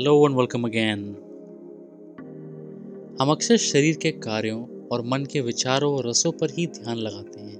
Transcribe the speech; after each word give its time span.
Hello 0.00 0.26
and 0.26 0.36
welcome 0.36 0.62
again 0.64 1.00
हम 3.20 3.30
अक्सर 3.30 3.56
शरीर 3.56 3.96
के 3.96 4.10
कार्यों 4.10 4.88
और 4.88 5.02
मन 5.04 5.24
के 5.24 5.40
विचारों 5.40 5.96
और 5.96 6.08
रसों 6.08 6.32
पर 6.32 6.50
ही 6.50 6.66
ध्यान 6.66 6.96
लगाते 6.96 7.40
हैं, 7.40 7.58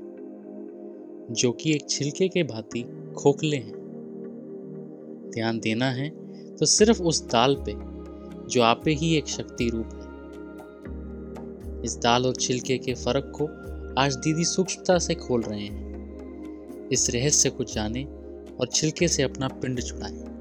जो 1.31 1.53
कि 1.53 1.75
एक 1.75 1.89
छिलके 1.91 2.29
के 2.29 2.43
भांति 2.43 2.83
खोखले 3.17 3.57
हैं। 3.57 3.73
ध्यान 5.35 5.61
देना 5.61 5.91
है 5.91 6.09
तो 6.57 6.67
सिर्फ़ 6.67 7.03
उस 7.03 7.29
दाल 7.29 7.57
पे, 7.69 7.75
जो 8.49 8.63
आपे 8.63 8.91
ही 8.91 9.17
एक 9.17 9.29
शक्ति 9.29 9.69
रूप 9.69 9.91
है। 9.95 10.09
इस 11.85 11.99
दाल 11.99 12.27
और 12.27 12.35
छिलके 12.37 12.79
के 12.79 12.95
फ़र्क 12.95 13.33
को 13.35 13.47
आज 14.01 14.17
दीदी 14.17 14.45
सूक्ष्मता 14.45 14.99
से 14.99 15.15
खोल 15.15 15.43
रहे 15.43 15.61
हैं। 15.61 16.89
इस 16.89 17.11
रहस्य 17.11 17.51
को 17.51 17.65
जाने 17.65 18.05
और 18.61 18.67
छिलके 18.67 19.09
से 19.09 19.23
अपना 19.23 19.49
पिंड 19.49 19.83
छुड़ाएँ। 19.83 20.40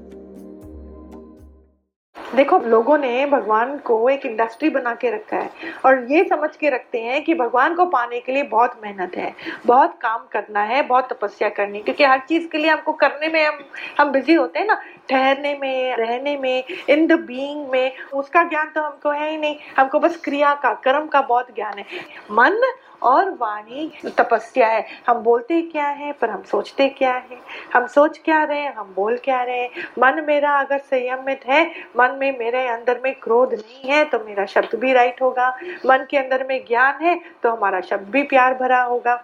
देखो 2.40 2.58
लोगों 2.58 2.96
ने 2.98 3.26
भगवान 3.26 3.76
को 3.78 4.08
एक 4.08 4.24
इंडस्ट्री 4.26 4.68
बना 4.70 4.94
के 4.94 5.10
रखा 5.10 5.36
है 5.36 5.72
और 5.84 6.06
ये 6.10 6.22
समझ 6.24 6.48
के 6.56 6.70
रखते 6.70 7.00
हैं 7.00 7.22
कि 7.24 7.34
भगवान 7.34 7.74
को 7.74 7.84
पाने 7.86 8.20
के 8.20 8.32
लिए 8.32 8.42
बहुत 8.42 8.80
मेहनत 8.82 9.16
है, 9.16 9.34
बहुत 9.66 9.98
काम 10.02 10.24
करना 10.32 10.60
है, 10.60 10.82
बहुत 10.82 11.12
तपस्या 11.12 11.48
करनी 11.48 11.80
क्योंकि 11.80 12.04
हर 12.04 12.18
चीज़ 12.18 12.48
के 12.48 12.58
लिए 12.58 12.70
हमको 12.70 12.92
करने 12.92 13.28
में 13.28 13.44
हम 13.46 13.58
हम 13.98 14.12
बिज़ी 14.12 14.34
होते 14.34 14.58
हैं 14.58 14.66
ना, 14.66 14.80
ठहरने 15.08 15.54
में, 15.54 15.96
रहने 15.96 16.36
में 16.36 16.64
इन 16.90 17.06
द 17.06 17.20
बीइंग 17.20 17.68
में, 17.68 17.92
उसका 18.14 18.44
ज्ञान 18.44 18.70
तो 18.74 18.82
हमको 18.82 19.10
है 19.10 19.30
ही 19.30 19.36
नहीं। 19.36 19.56
हमको 19.76 19.98
बस 19.98 20.16
क्रिया 20.16 20.54
का, 20.54 20.72
कर्म 20.74 21.06
का 21.06 21.22
बहुत 21.22 21.54
ज्ञान 21.54 21.78
है। 21.78 21.84
मन 22.30 22.60
और 23.02 23.30
वाणी 23.32 23.90
तपस्या 24.18 24.68
है। 24.68 24.84
हम 25.06 25.22
बोलते 25.22 25.60
क्या 25.62 25.86
है, 25.86 26.12
पर 26.12 26.30
हम 26.30 26.42
सोचते 26.42 26.88
क्या 26.90 27.12
है? 27.12 27.38
हम 27.74 27.86
सोच 27.88 28.18
क्या 28.24 28.42
रहे 28.44 28.60
हैं, 28.60 28.74
हम 28.74 28.92
बोल 28.96 29.16
क्या 29.24 29.42
रहे 29.42 29.66
मन 29.98 30.22
मेरा 30.26 30.52
अगर 30.56 30.78
संयमित 30.80 31.46
है, 31.46 31.64
मन 31.96 32.16
में 32.20 32.38
मेरे 32.38 32.66
अंदर 32.68 33.00
में 33.04 33.14
क्रोध 33.14 33.54
नहीं 33.54 33.90
है 33.90 34.04
तो 34.04 34.18
मेरा 34.18 34.44
शब्द 34.46 34.78
भी 34.80 34.92
राइट 34.92 35.22
होगा। 35.22 35.48
मन 35.86 36.06
के 36.10 36.18
अंदर 36.18 36.46
में 36.48 36.58
ज्ञान 36.68 37.02
है 37.02 37.18
तो 37.42 37.50
हमारा 37.50 37.80
शब्द 37.80 38.08
भी 38.08 38.22
प्यार 38.24 38.54
भरा 38.54 38.82
होगा। 38.82 39.14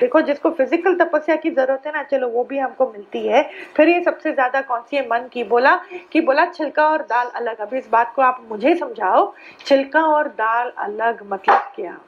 देखो, 0.00 0.20
जिसको 0.22 0.50
फ़िज़िकल 0.50 0.94
तपस्या 0.96 1.36
की 1.36 1.50
ज़रूरत 1.50 1.86
है 1.86 1.92
ना, 1.92 2.02
चलो 2.02 2.28
वो 2.28 2.44
भी 2.44 2.58
हमको 2.58 2.90
मिलती 2.92 3.26
है। 3.26 3.42
फिर 3.76 3.88
ये 3.88 4.02
सबसे 4.04 4.32
ज़्यादा 4.32 4.60
कौन 4.62 4.80
सी 4.80 4.96
है? 4.96 5.06
मन 5.08 5.28
की 5.32 5.44
बोला, 5.44 5.74
कि 6.12 6.20
बोला, 6.20 6.46
छिलका 6.46 6.88
और 6.88 7.02
दाल 7.04 7.30
अलग। 7.36 7.60
अभी 7.60 7.78
इस 7.78 7.88
बात 7.92 8.12
को 8.16 8.22
आप 8.22 8.46
मुझे 8.50 8.74
समझाओ, 8.76 9.32
छिलका 9.66 10.02
और 10.06 10.28
दाल 10.30 10.72
अलग 10.78 11.26
मतलब 11.32 11.70
क्या? 11.76 11.98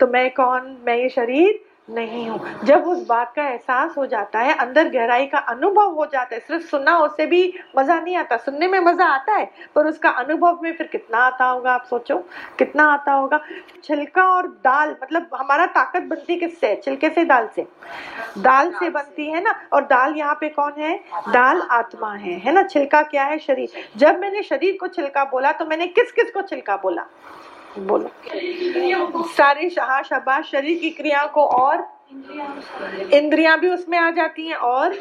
तो 0.00 0.06
मैं 0.06 0.30
कौन? 0.30 0.76
मैं 0.86 0.96
ये 0.96 1.08
शरीर 1.08 1.66
नहीं 1.90 2.28
हूँ। 2.28 2.64
जब 2.64 2.84
उस 2.84 3.06
बात 3.06 3.32
का 3.36 3.48
एहसास 3.48 3.94
हो 3.96 4.06
जाता 4.06 4.38
है, 4.38 4.54
अंदर 4.54 4.88
गहराई 4.88 5.26
का 5.26 5.38
अनुभव 5.38 5.90
हो 5.90 6.06
जाता 6.06 6.34
है, 6.34 6.40
सिर्फ़ 6.40 6.64
सुनना 6.64 6.98
उससे 6.98 7.26
भी 7.26 7.54
मज़ा 7.78 8.00
नहीं 8.00 8.16
आता, 8.16 8.36
सुनने 8.36 8.68
में 8.68 8.80
मज़ा 8.80 9.06
आता 9.06 9.32
है, 9.32 9.50
पर 9.74 9.86
उसका 9.86 10.10
अनुभव 10.10 10.58
में 10.62 10.72
फिर 10.72 10.86
कितना 10.86 11.18
आता 11.18 11.44
होगा, 11.44 11.72
आप 11.72 11.84
सोचो, 11.84 12.16
कितना 12.58 12.84
आता 12.84 13.12
होगा। 13.12 13.40
छिलका 13.84 14.24
और 14.24 14.46
दाल 14.46 14.96
मतलब 15.02 15.28
हमारा 15.34 15.66
ताकत 15.66 16.02
बनती 16.02 16.36
किससे? 16.36 16.80
छिलके 16.84 17.10
से, 17.10 17.24
दाल 17.24 17.48
से। 17.56 17.66
दाल 18.38 18.70
से 18.70 18.90
बनती 18.90 19.26
है 19.26 19.42
ना? 19.42 19.54
और 19.72 19.84
दाल 19.84 20.14
यहाँ 20.16 20.34
पे 20.34 20.48
कौन 20.48 20.72
है? 20.78 21.00
दाल 21.28 21.62
आत्मा 21.70 22.12
है 22.12 22.32
है 22.32 22.52
ना? 22.52 22.62
छिलका 22.62 23.02
क्या 23.02 23.24
है? 23.24 23.38
शरीर। 23.38 23.68
जब 23.96 24.20
मैंने 24.20 24.42
शरीर 24.42 24.76
को 24.80 24.88
छिलका 24.88 25.24
बोला 25.24 25.52
तो 25.52 25.64
मैंने 25.64 25.86
किस 25.86 26.12
किस 26.12 26.30
को 26.30 26.42
छिलका 26.42 26.76
बोला? 26.76 27.06
बोलो। 27.78 29.24
सारी 29.32 29.70
शाह 29.70 30.02
शबाश 30.02 30.50
शरीर 30.50 30.78
की 30.78 30.90
क्रिया 30.90 31.26
को 31.26 31.44
और 31.44 31.95
इंद्रियाँ 33.14 33.58
भी 33.60 33.68
उसमें 33.68 33.96
आ 33.98 34.10
जाती 34.10 34.46
हैं 34.46 34.54
और 34.56 34.92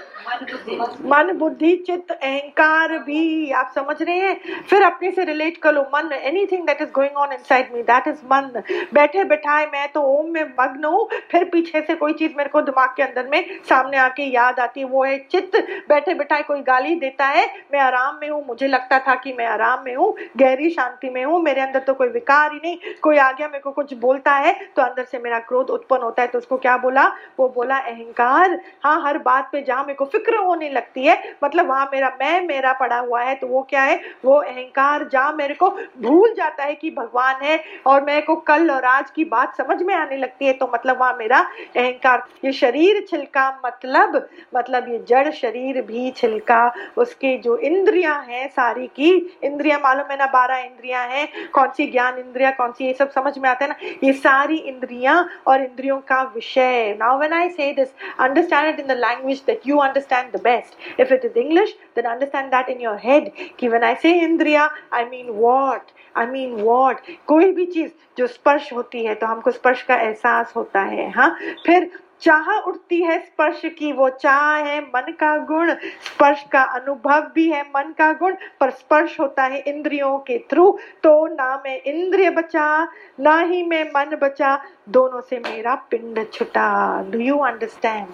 मन 1.05 1.31
बुद्धि 1.39 1.75
चित्त 1.77 2.11
अहंकार 2.11 2.97
भी, 2.99 3.51
आप 3.51 3.71
समझ 3.75 3.95
रहे 4.01 4.15
हैं? 4.19 4.63
फिर 4.69 4.83
अपने 4.83 5.11
से 5.11 5.23
रिलेट 5.25 5.57
कर 5.57 5.73
लो, 5.73 5.81
मन 5.95 6.11
anything 6.13 6.65
that 6.67 6.81
is 6.81 6.89
going 6.91 7.17
on 7.17 7.33
inside 7.33 7.73
me 7.73 7.81
that 7.83 8.07
is 8.07 8.23
मन। 8.31 8.49
बैठे 8.93 9.23
बैठाए, 9.23 9.65
मैं 9.65 9.87
तो 9.91 10.01
ओम 10.13 10.31
में 10.33 10.43
मग्न 10.59 10.85
हूँ, 10.85 11.07
फिर 11.31 11.43
पीछे 11.49 11.81
से 11.81 11.95
कोई 11.95 12.13
चीज़ 12.13 12.31
मेरे 12.37 12.49
को 12.49 12.61
दिमाग 12.61 12.89
के 12.97 13.03
अंदर 13.03 13.27
में 13.27 13.59
सामने 13.69 13.97
आके 13.97 14.23
याद 14.25 14.59
आती 14.59 14.79
है, 14.79 14.85
वो 14.85 15.03
है 15.03 15.17
चित्त। 15.31 15.57
बैठे 15.89 16.13
बैठाए, 16.13 16.43
कोई 16.43 16.61
गाली 16.63 16.95
देता 16.95 17.25
है, 17.27 17.45
मैं 17.73 17.79
आराम 17.81 18.17
में 18.21 18.29
हूँ, 18.29 18.43
मुझे 18.47 18.67
लगता 18.67 18.99
था 18.99 19.15
कि 19.15 19.33
मैं 19.33 19.47
आराम 19.47 19.83
में 19.85 19.93
हूँ, 19.95 20.13
गहरी 20.37 20.69
शांति 20.69 21.09
में 21.09 21.23
हूँ, 21.25 21.41
मेरे 21.43 21.61
अंदर 21.61 21.79
तो 21.79 21.93
कोई 21.93 22.09
विकार 22.09 22.51
ही 22.53 22.59
नहीं, 22.59 22.77
कोई 23.01 23.17
आ 23.17 23.31
गया, 23.31 23.47
मेरे 23.47 23.61
को 23.61 23.71
कुछ 23.71 23.93
बोलता 23.99 24.33
है 24.33 24.53
तो 24.75 24.81
अंदर 24.81 25.03
से 25.03 25.19
मेरा 25.19 25.39
क्रोध 25.41 25.69
उत्पन्न 25.69 26.03
होता 26.03 26.21
है 26.21 26.27
तो 26.27 26.37
उसको 26.37 26.57
क्या 26.57 26.77
बोला? 26.77 26.94
बोला, 26.95 27.07
वो 27.39 27.47
बोला, 27.49 27.77
अहंकार 27.77 28.59
हाँ 28.83 29.01
हर 29.03 29.17
बात 29.19 29.49
पे 29.51 29.61
जहाँ 29.63 29.83
मेरे 29.83 29.93
को 29.93 30.05
फ़िक्र 30.05 30.37
होने 30.37 30.69
लगती 30.69 31.05
है 31.05 31.17
मतलब 31.43 31.67
वहाँ 31.67 31.89
मेरा, 31.93 32.09
मैं, 32.21 32.41
मेरा 32.47 32.73
पड़ा 32.73 32.99
हुआ 32.99 33.21
है 33.21 33.35
तो 33.35 33.47
वो 33.47 33.61
क्या 33.69 33.81
है? 33.83 33.99
वो 34.25 34.33
अहंकार 34.35 35.07
जहाँ 35.11 35.33
मेरे 35.33 35.53
को 35.53 35.69
भूल 36.01 36.33
जाता 36.37 36.63
है 36.63 36.75
कि 36.75 36.89
भगवान 36.91 37.43
है 37.43 37.59
और 37.87 38.03
मेरे 38.05 38.21
को 38.21 38.35
कल 38.47 38.71
और 38.71 38.85
आज 38.85 39.09
की 39.15 39.25
बात 39.25 39.55
समझ 39.57 39.81
में 39.83 39.93
आने 39.95 40.17
लगती 40.17 40.45
है 40.45 40.53
तो 40.53 40.69
मतलब 40.73 40.99
वहाँ 40.99 41.15
मेरा 41.19 41.39
अहंकार, 41.77 42.23
ये 42.45 42.51
शरीर 42.53 43.05
छिलका 43.09 43.49
मतलब 43.65 44.15
मतलब 44.55 44.89
ये 44.89 45.03
जड़ 45.09 45.31
शरीर 45.31 45.81
भी 45.81 46.11
छिलका, 46.11 46.73
उसके 46.97 47.37
जो 47.37 47.57
इंद्रियाँ 47.57 48.21
हैं 48.29 48.47
सारी 48.47 48.87
की, 48.87 49.11
इंद्रिया 49.43 49.77
मालूम 49.79 50.11
है 50.11 50.17
ना, 50.17 50.25
बारह 50.25 50.57
इंद्रियाँ 50.57 51.05
हैं, 51.07 51.27
कौन 51.51 51.69
सी 51.77 51.87
ज्ञान 51.91 52.17
इंद्रिया, 52.19 52.51
कौन 52.51 52.71
सी 52.71 52.85
ये 52.85 52.93
सब 52.93 53.09
समझ 53.11 53.37
में 53.37 53.49
आता 53.49 53.65
है 53.65 53.71
ना, 53.71 53.75
ये 54.03 54.13
सारी 54.13 54.57
इंद्रियाँ 54.57 55.17
और 55.47 55.61
इंद्रियों 55.61 55.97
का 55.99 56.21
विषय 56.35 56.84
Now, 56.98 57.18
when 57.18 57.32
I 57.32 57.48
say 57.48 57.72
this, 57.72 57.90
understand 58.18 58.74
it 58.74 58.80
in 58.80 58.86
the 58.86 58.94
language 58.94 59.44
that 59.46 59.64
you 59.64 59.80
understand 59.80 60.32
the 60.32 60.38
best. 60.38 60.76
If 60.98 61.10
it 61.10 61.24
is 61.24 61.36
English, 61.36 61.70
then 61.94 62.06
understand 62.06 62.52
that 62.52 62.68
in 62.68 62.80
your 62.80 62.96
head. 62.96 63.32
कि 63.58 63.70
when 63.70 63.84
I 63.84 63.94
say 63.94 64.12
Indriya, 64.26 64.68
I 64.92 65.08
mean 65.08 65.36
what? 65.36 65.92
I 66.14 66.26
mean 66.26 66.62
what? 66.64 67.00
कोई 67.26 67.52
भी 67.52 67.66
चीज 67.66 67.92
जो 68.18 68.26
स्पर्श 68.26 68.72
होती 68.72 69.04
है 69.04 69.14
तो 69.14 69.26
हमको 69.26 69.50
स्पर्श 69.50 69.82
का 69.82 69.96
एहसास 70.08 70.52
होता 70.56 70.80
है 70.92 71.10
हाँ 71.10 71.30
फिर 71.66 71.90
चाह 72.21 72.49
उठती 72.59 73.01
है 73.03 73.19
स्पर्श 73.19 73.61
की, 73.65 73.91
वो 73.93 74.09
चाह 74.09 74.55
है 74.55 74.79
मन 74.81 75.11
का 75.11 75.37
गुण। 75.37 75.73
स्पर्श 76.03 76.43
का 76.51 76.61
अनुभव 76.61 77.27
भी 77.35 77.49
है 77.51 77.61
मन 77.61 77.93
का 77.97 78.11
गुण, 78.13 78.35
पर 78.59 78.69
स्पर्श 78.69 79.19
होता 79.19 79.43
है 79.43 79.59
इंद्रियों 79.59 80.17
के 80.19 80.37
थ्रू। 80.49 80.77
तो 81.03 81.27
ना 81.27 81.55
मैं 81.65 81.81
इंद्रिय 81.81 82.29
बचा, 82.29 82.87
ना 83.19 83.39
ही 83.39 83.63
मैं 83.63 83.83
मन 83.85 84.15
बचा। 84.15 84.57
दोनों 84.89 85.21
से 85.21 85.39
मेरा 85.39 85.75
पिंड 85.75 86.25
छुटा। 86.33 87.01
Do 87.09 87.19
you 87.19 87.37
understand 87.37 88.07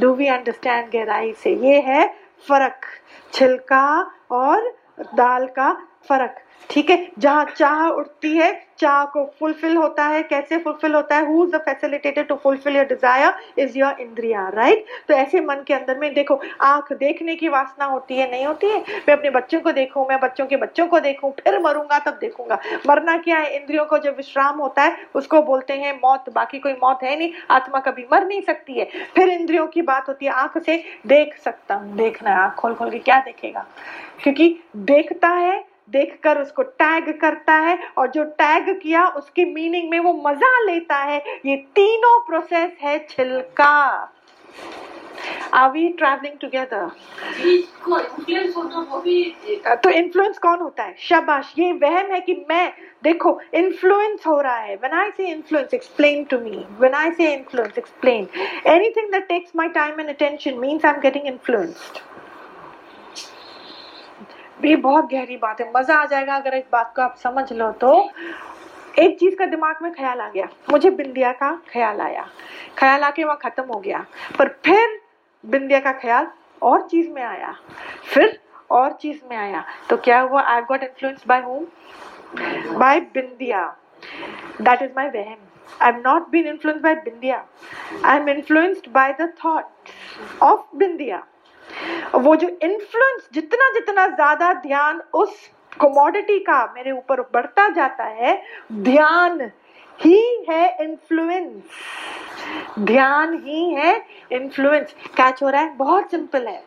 do 0.00 0.12
we 0.14 0.26
understand 0.26 0.90
गहराई 0.90 1.32
से? 1.32 1.50
ये 1.50 1.80
है 1.80 2.06
फ़र्क, 2.48 2.80
छिलका 3.32 4.10
और 4.30 4.72
दाल 5.14 5.46
का 5.46 5.70
फ़र्क। 6.08 6.40
ठीक 6.70 6.90
है? 6.90 7.10
जहाँ 7.18 7.44
चाह 7.56 7.86
उठती 7.86 8.30
है, 8.36 8.52
चाह 8.78 9.04
को 9.04 9.24
फुलफिल 9.40 9.76
होता 9.76 10.04
है। 10.04 10.22
कैसे 10.22 10.58
फुलफिल 10.58 10.94
होता 10.94 11.16
है? 11.16 11.26
Who 11.26 11.44
is 11.44 11.50
the 11.52 11.56
facilitator 11.56 12.22
to 12.22 12.34
fulfil 12.34 12.76
your 12.76 12.84
desire 12.84 13.60
is 13.60 13.78
your 13.78 14.00
इंद्रिया 14.00 14.48
राइट 14.48 14.84
तो 15.08 15.14
ऐसे 15.14 15.40
मन 15.40 15.62
के 15.66 15.74
अंदर 15.74 15.98
में 15.98 16.14
देखो, 16.14 16.40
आँख 16.60 16.92
देखने 16.92 17.34
की 17.36 17.48
वासना 17.48 17.84
होती 17.84 18.16
है, 18.16 18.30
नहीं 18.30 18.46
होती 18.46 18.66
है? 18.66 18.80
मैं 18.80 19.16
अपने 19.16 19.30
बच्चों 19.30 19.60
को 19.60 19.72
देखूँ, 19.72 20.06
मैं 20.08 20.18
बच्चों 20.20 20.46
के 20.46 20.56
बच्चों 20.56 20.86
को 20.86 21.00
देखूँ, 21.00 21.32
फिर 21.32 21.58
मरूँगा, 21.58 21.98
तब 21.98 22.18
देखूँगा। 22.20 22.58
मरना 22.88 23.16
क्या 23.16 23.38
है? 23.38 23.56
इंद्रियों 23.56 23.84
को 23.84 23.98
जब 23.98 24.16
विश्राम 24.16 24.58
होता 24.58 24.82
है, 24.82 24.96
उसको 25.14 25.42
बोलते 25.42 25.72
हैं 25.72 25.92
मौत, 25.96 26.32
बाकी 26.34 26.58
कोई 26.58 26.72
मौत 26.72 27.02
है 27.02 27.18
नहीं, 27.18 27.32
आत्मा 27.50 27.80
कभी 27.80 28.06
मर 28.12 28.26
नहीं 28.26 28.40
सकती 28.42 28.78
है। 28.78 28.88
फिर 29.14 29.28
इंद्रियों 29.28 29.66
की 29.66 29.82
बात 29.82 30.08
होती 30.08 30.26
है, 30.26 30.32
आँख 30.32 30.58
से 30.58 30.82
देख 31.06 31.36
सकता 31.38 31.74
हूँ, 31.74 31.96
देखना 31.96 32.30
है, 32.30 32.36
आँख 32.36 32.54
खोल 32.54 32.74
खोल 32.74 32.90
के 32.90 32.98
क्या 32.98 33.20
देखेगा? 33.20 33.66
क्योंकि 34.22 34.60
देखता 34.76 35.28
है 35.28 35.73
देखकर 35.88 36.40
उसको 36.40 36.62
टैग 36.62 37.12
करता 37.20 37.54
है 37.58 37.78
और 37.98 38.10
जो 38.10 38.24
टैग 38.40 38.68
किया 38.80 39.06
उसकी 39.16 39.44
मीनिंग 39.44 39.90
में 39.90 39.98
वो 40.00 40.12
मज़ा 40.26 40.58
लेता 40.64 40.96
है। 40.96 41.22
ये 41.46 41.56
तीनों 41.76 42.18
प्रोसेस 42.26 42.72
है 42.80 42.98
छिलका। 43.10 44.10
आर 45.54 45.70
वी 45.70 45.88
ट्रैवलिंग 45.98 46.38
टुगेदर 46.40 46.88
तो 49.76 49.90
इन्फ्लुएंस 49.90 50.38
कौन 50.38 50.58
होता 50.60 50.82
है? 50.82 50.94
शाबाश 50.98 51.54
ये 51.58 51.72
वहम 51.74 52.10
है 52.12 52.20
कि 52.20 52.34
मैं 52.50 52.72
देखो 53.04 53.38
इन्फ्लुएंस 53.54 54.26
हो 54.26 54.40
रहा 54.40 54.56
है। 54.56 54.74
When 54.76 54.94
I 55.00 55.10
say 55.16 55.28
influence 55.28 55.74
explain 55.74 56.24
to 56.24 56.38
me 56.40 56.64
when 56.80 56.94
I 56.94 57.10
say 57.12 57.32
influence 57.34 57.78
explain 57.78 58.26
anything 58.66 59.10
that 59.12 59.28
takes 59.28 59.52
my 59.56 59.68
time 59.78 60.00
and 60.00 60.08
attention 60.08 60.58
means 60.58 60.84
I 60.84 60.92
am 60.92 61.00
getting 61.00 61.26
influenced 61.26 61.98
ये 64.64 64.76
बहुत 64.76 65.10
गहरी 65.10 65.36
बात 65.36 65.60
है। 65.60 65.72
मज़ा 65.76 65.94
आ 65.94 66.04
जाएगा 66.04 66.36
अगर 66.36 66.54
इस 66.54 66.64
बात 66.72 66.92
को 66.96 67.02
आप 67.02 67.16
समझ 67.16 67.52
लो 67.52 67.72
तो। 67.72 68.10
एक 68.98 69.18
चीज़ 69.18 69.36
का 69.36 69.46
दिमाग 69.46 69.76
में 69.82 69.92
ख्याल 69.92 70.20
आ 70.20 70.28
गया। 70.28 70.48
मुझे 70.70 70.90
बिंदिया 70.90 71.32
का 71.32 71.62
ख्याल 71.72 72.00
आया। 72.00 72.28
ख्याल 72.78 73.02
आके 73.02 73.24
वहाँ 73.24 73.38
खत्म 73.42 73.64
हो 73.64 73.80
गया। 73.80 74.06
पर 74.38 74.48
फिर 74.48 75.00
बिंदिया 75.46 75.80
का 75.80 75.92
ख्याल 75.92 76.26
और 76.62 76.88
चीज़ 76.88 77.10
में 77.10 77.22
आया। 77.22 77.54
फिर 78.04 78.40
और 78.70 78.92
चीज़ 78.92 79.20
में 79.30 79.36
आया। 79.36 79.64
तो 79.90 79.96
क्या 79.96 80.20
हुआ? 80.20 80.42
I 80.42 80.60
got 80.60 80.82
influence 80.82 81.24
by 81.28 81.42
home 81.42 81.66
by 82.78 83.00
Bindiya. 83.00 83.76
That 84.60 84.82
is 84.82 84.90
my 84.96 85.08
वहम। 85.08 85.36
I've 85.82 86.00
not 86.06 86.26
been 86.32 86.46
influenced 86.48 86.82
by 86.82 86.90
Bindya. 87.04 87.38
I'm 88.04 88.28
influenced 88.28 88.84
by 88.92 89.06
the 89.20 89.26
thought 89.40 89.64
of 90.42 90.58
Bindya. 90.82 91.18
वो 92.14 92.36
जो 92.36 92.48
इन्फ्लुएंस 92.48 93.28
जितना 93.34 93.70
जितना 93.72 94.06
ज़्यादा 94.06 94.52
ध्यान 94.52 95.02
उस 95.14 95.50
कमोडिटी 95.80 96.38
का 96.38 96.72
मेरे 96.74 96.90
ऊपर 96.90 97.20
बढ़ता 97.20 97.68
जाता 97.68 98.04
है, 98.04 98.42
ध्यान 98.72 99.40
ही 100.00 100.44
है 100.48 100.76
इन्फ्लुएंस 100.80 101.62
ध्यान 102.78 103.34
ही 103.44 103.70
है 103.74 104.06
इन्फ्लुएंस 104.32 104.94
कैच 105.16 105.42
हो 105.42 105.48
रहा 105.48 105.62
है? 105.62 105.76
बहुत 105.76 106.10
सिंपल 106.10 106.46
है. 106.46 106.64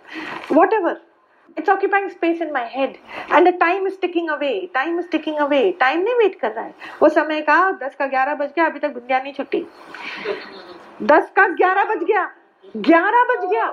Whatever 0.74 1.02
occupying 1.58 2.10
space 2.10 2.42
in 2.42 2.52
my 2.54 2.64
head. 2.64 2.98
And 3.30 3.48
the 3.48 3.52
time 3.52 3.88
is 3.88 3.98
ticking 3.98 4.30
away. 4.30 4.70
Time 4.74 5.00
is 5.00 5.08
ticking 5.12 5.40
away. 5.40 5.62
Time 5.82 6.04
नहीं 6.04 6.16
वेट 6.16 6.40
कर 6.40 6.52
रहा 6.52 6.66
है. 6.66 6.74
वो 7.02 7.10
समय 7.10 7.42
का 7.42 7.72
दस 7.72 7.96
का 7.96 8.06
ग्यारह 8.06 8.36
बज 8.36 8.52
गया, 8.56 8.66
अभी 8.66 8.80
तक 8.80 8.90
बिंदिया 8.90 9.20
नहीं 9.20 9.34
छुट्टी. 9.34 9.66
दस 11.04 11.32
का 11.36 11.48
ग्यारह 11.48 11.84
बज 11.84 12.04
गया. 12.04 12.32
ग्यारह 12.78 13.24
बज 13.24 13.46
गया. 13.52 13.66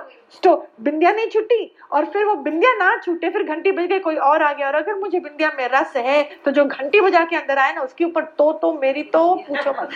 तो 0.43 0.55
बिंदिया 0.81 1.11
नहीं 1.11 1.27
छुट्टी 1.29 1.71
और 1.91 2.05
फिर 2.05 2.25
वो 2.25 2.35
बिंदिया 2.37 2.73
ना 2.75 2.95
छूटे, 2.97 3.29
फिर 3.29 3.43
घंटी 3.45 3.71
बज 3.71 3.85
गई, 3.85 3.99
कोई 3.99 4.15
और 4.17 4.41
आ 4.43 4.51
गया। 4.53 4.67
और 4.67 4.75
अगर 4.75 4.95
मुझे 4.95 5.19
बिंदिया 5.19 5.51
में 5.57 5.67
रस 5.69 5.93
है 5.97 6.21
तो 6.45 6.51
जो 6.51 6.65
घंटी 6.65 7.01
बजा 7.01 7.23
के 7.23 7.35
अंदर 7.35 7.57
आए 7.57 7.73
ना, 7.73 7.81
उसके 7.81 8.05
ऊपर 8.05 8.23
तो 8.37 8.51
तो 8.55 8.71
मेरी 8.73 9.03
तो 9.05 9.23
पूछो 9.47 9.71
मत। 9.71 9.89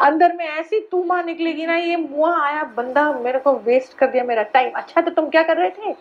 अंदर 0.00 0.32
में 0.36 0.44
ऐसी 0.46 0.80
तूमा 0.90 1.20
निकलेगी 1.22 1.66
ना, 1.66 1.76
ये 1.76 1.96
मुआ 1.98 2.34
आया, 2.40 2.62
बंदा 2.76 3.10
मेरे 3.14 3.38
को 3.38 3.52
वेस्ट 3.60 3.96
कर 3.98 4.06
दिया 4.06 4.24
मेरा 4.24 4.42
टाइम 4.52 4.70
अच्छा 4.72 5.00
तो 5.00 5.10
तुम 5.10 5.28
क्या 5.30 5.42
कर 5.42 5.56
रहे 5.56 5.70
थे? 5.70 5.92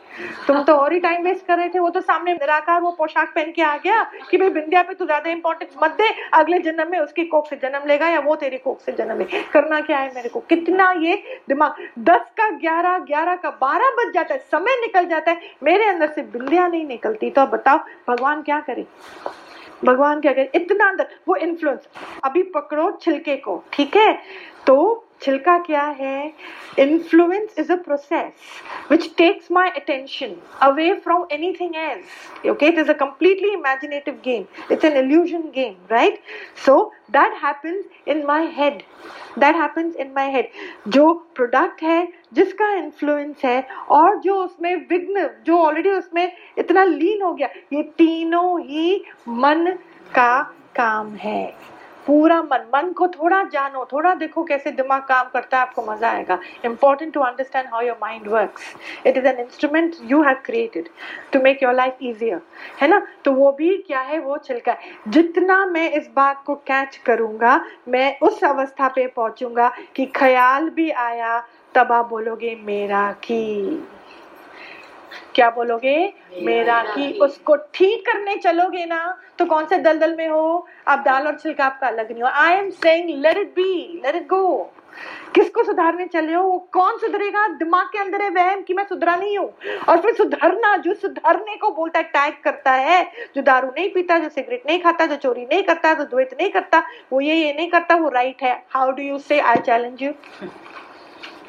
तुम 0.48 0.62
तो 0.64 0.74
और 0.74 0.94
ही 0.94 1.00
टाइम 1.00 1.24
वेस्ट 1.24 1.46
कर 1.48 1.58
रहे 1.58 1.70
थे। 1.70 1.80
वो 1.80 1.90
तो 1.90 2.02
सामने 2.02 2.34
निराकार 2.34 2.82
वो 2.82 2.92
पोशाक 2.92 3.32
पहन 3.36 3.52
के 3.52 3.62
आ 3.62 3.76
गया 3.78 4.04
कि 4.30 4.38
भाई 4.38 4.50
बिंदिया 4.52 4.84
पे 4.84 4.94
तू 4.94 5.06
ज़्यादा 5.06 5.30
इंपॉर्टेंस 5.32 5.76
मत 5.84 5.92
दे, 5.92 6.10
अगले 6.34 6.60
जन्म 6.62 6.92
में 6.92 7.00
उसकी 7.00 7.26
कोख 7.26 7.50
से 7.50 7.56
जन्म 7.58 7.88
लेगा 7.88 8.08
या 8.10 8.20
वो 8.22 8.36
तेरी 8.38 8.58
कोख 8.60 8.82
से 8.82 8.92
जन्म 8.94 9.20
ले। 9.20 9.42
करना 9.54 9.80
क्या 9.82 9.98
है 9.98 10.12
मेरे 10.16 10.30
को? 10.30 10.40
कितना 10.50 10.92
ये 11.00 11.16
दिमाग? 11.50 11.76
दस 12.02 12.30
का 12.38 12.50
ग्यारह 12.60 12.98
ग्यारह 13.06 13.36
का 13.44 13.50
बारह 13.62 13.96
बज 13.98 14.14
जाता 14.14 14.34
है, 14.34 14.40
समय 14.52 14.80
निकल 14.82 15.06
जाता 15.06 15.32
है, 15.32 15.42
मेरे 15.64 15.86
अंदर 15.86 16.12
से 16.12 16.22
बिल्लियाँ 16.22 16.70
नहीं 16.70 16.86
निकलती। 16.86 17.30
तो 17.30 17.42
अब 17.42 17.50
बताओ, 17.50 17.80
भगवान 18.10 18.42
क्या 18.42 18.60
करे? 18.60 18.86
भगवान 19.86 20.22
क्या 20.22 20.34
करे? 20.34 20.50
इतना 20.56 20.88
अंदर, 20.90 21.08
वो 21.28 21.36
इन्फ्लुएंस 21.36 21.88
अभी 22.24 22.44
पकड़ो 22.56 22.92
छिलके 23.02 23.36
को, 23.38 23.64
ठीक 23.74 23.96
है? 23.98 24.14
तो 24.68 25.06
छिलका 25.22 25.58
क्या 25.60 25.84
है? 26.00 26.34
Influence 26.80 27.56
is 27.60 27.72
a 27.72 27.76
process 27.76 28.34
which 28.92 29.10
takes 29.18 29.52
my 29.52 29.70
attention 29.70 30.36
away 30.62 30.94
from 31.04 31.26
anything 31.60 31.76
as 31.76 32.50
okay 32.50 32.68
it 32.68 32.78
is 32.78 32.90
a 32.90 32.94
completely 32.94 33.50
imaginative 33.54 34.20
game 34.26 34.46
it's 34.72 34.86
an 34.86 34.98
illusion 34.98 35.42
game 35.56 35.74
right 35.92 36.22
so 36.66 36.80
that 37.12 37.34
happens 37.44 38.08
in 38.08 38.26
my 38.28 38.48
head 38.58 38.82
that 39.40 39.56
happens 39.56 39.96
in 39.96 40.12
my 40.16 40.32
head 40.32 40.50
जो 40.88 41.14
product 41.36 41.84
है 41.84 42.02
जिसका 42.34 42.72
influence 42.74 43.42
है 43.46 43.62
और 43.90 44.20
जो 44.20 44.36
उसमें 44.36 44.76
विघ्न, 44.90 45.30
जो 45.46 45.58
already 45.58 45.90
उसमें 45.90 46.32
इतना 46.58 46.84
लीन 46.84 47.22
हो 47.22 47.34
गया, 47.34 47.50
ये 47.74 47.84
तीनों 47.84 48.62
ही 48.62 49.04
मन 49.28 49.78
का 50.16 50.42
काम 50.76 51.14
है। 51.16 51.70
पूरा 52.08 52.42
मन 52.44 52.66
मन 52.76 52.92
को 52.92 53.08
थोड़ा 53.08 53.42
जानो, 53.44 53.84
थोड़ा 53.92 54.14
देखो 54.16 54.44
कैसे 54.44 54.72
दिमाग 54.72 55.02
काम 55.02 55.30
करता 55.34 55.58
है, 55.58 55.62
आपको 55.62 55.82
मज़ा 55.84 56.10
आएगा। 56.10 56.38
Important 56.66 57.14
to 57.14 57.22
understand 57.22 57.68
how 57.72 57.82
your 57.82 57.98
mind 58.02 58.28
works 58.28 58.74
it 59.08 59.18
is 59.18 59.28
an 59.28 59.40
instrument 59.40 59.96
you 60.06 60.22
have 60.24 60.38
created 60.46 60.90
to 61.34 61.42
make 61.42 61.64
your 61.64 61.74
life 61.74 61.98
easier 62.02 62.42
है 62.82 62.88
ना? 62.88 63.02
तो 63.26 63.32
वो 63.34 63.52
भी 63.52 63.78
क्या 63.78 64.00
है? 64.00 64.20
वो 64.20 64.38
छिलका 64.38 64.72
है। 64.72 64.98
जितना 65.08 65.66
मैं 65.66 65.90
इस 65.92 66.10
बात 66.16 66.44
को 66.46 66.56
कैच 66.68 66.98
करूँगा, 67.06 67.60
मैं 67.88 68.20
उस 68.20 68.44
अवस्था 68.44 68.88
पे 68.88 69.08
पहुंचूँगा 69.08 69.72
कि 69.96 70.06
ख्याल 70.16 70.70
भी 70.70 70.90
आया, 70.92 71.40
तब 71.76 71.92
आप 71.92 72.10
बोलोगे, 72.10 72.56
मेरा 72.64 73.12
की 73.12 73.88
क्या 75.36 75.50
बोलोगे? 75.50 75.98
मेरा 76.44 76.82
की 76.86 77.12
उसको 77.22 77.56
ठीक 77.74 78.06
करने 78.06 78.36
चलोगे 78.38 78.86
ना 78.86 79.18
तो 79.40 79.46
कौन 79.46 79.66
से 79.66 79.78
दलदल 79.80 80.16
में 80.16 80.28
हो? 80.28 80.68
आप 80.88 81.00
दाल 81.00 81.28
और 81.28 81.38
छिलका 81.40 81.66
आपका 81.66 81.88
अलग 81.88 82.12
नहीं 82.12 82.24
हो। 82.24 82.30
I 82.30 82.54
am 82.56 82.70
saying 82.72 83.10
let 83.22 83.38
it 83.38 83.54
be 83.56 84.02
let 84.06 84.16
it 84.16 84.28
go 84.28 84.72
किसको 85.36 85.64
सुधारने 85.64 86.06
चले 86.08 86.34
हो? 86.34 86.42
वो 86.44 86.58
कौन 86.74 86.98
सुधरेगा? 86.98 87.48
दिमाग 87.48 87.88
के 87.88 88.00
अंदर 88.00 88.22
है 88.22 88.30
वहम 88.32 88.62
कि 88.62 88.74
मैं 88.74 88.84
सुधरा 88.86 89.16
नहीं 89.16 89.38
हूँ। 89.38 89.52
और 89.90 90.02
फिर 90.02 90.14
सुधरना 90.14 90.76
जो 90.78 90.94
सुधरने 90.94 91.56
को 91.58 91.70
बोलता 91.72 92.00
है 92.00 92.06
टैग 92.06 92.42
करता 92.44 92.72
है 92.74 93.04
जो 93.36 93.42
दारू 93.42 93.68
नहीं 93.68 93.90
पीता 93.94 94.18
जो 94.20 94.30
सिगरेट 94.30 94.64
नहीं 94.68 94.80
खाता 94.82 95.06
जो 95.06 95.16
चोरी 95.18 95.42
नहीं 95.44 95.64
करता 95.64 95.94
जो 95.94 96.04
द्वैत 96.06 96.36
नहीं 96.40 96.50
करता 96.52 96.84
वो 97.14 97.22
ये 97.22 97.36
ये 97.36 97.54
नहीं 97.54 97.70
करता 97.70 97.96
वो 97.96 98.10
राइट 98.10 98.44
है। 98.44 98.54
हाउ 98.70 98.92
डू 98.92 99.04
यू 99.04 99.18
से 99.20 99.40
आई 99.42 99.62
चैलेंज 99.66 100.04
यू 100.04 100.12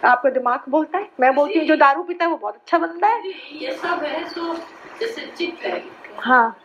आपका 0.05 0.31
दिमाग 0.31 0.61
बोलता 0.69 0.99
है? 0.99 1.09
मैं 1.21 1.35
बोलती 1.35 1.59
हूँ 1.59 1.67
जो 1.67 1.77
दारू 1.77 2.03
पीता 2.03 2.25
है 2.25 2.31
वो 2.31 2.37
बहुत 2.37 2.55
अच्छा 2.55 2.79
बनता 2.79 3.07
है। 3.07 3.33
ये 3.53 3.73
सब 3.73 4.03
है 4.05 4.29
सो 4.29 4.55
जैसे 5.01 5.27
चित्त 5.37 5.65
है। 5.65 5.83
हाँ। 6.19 6.57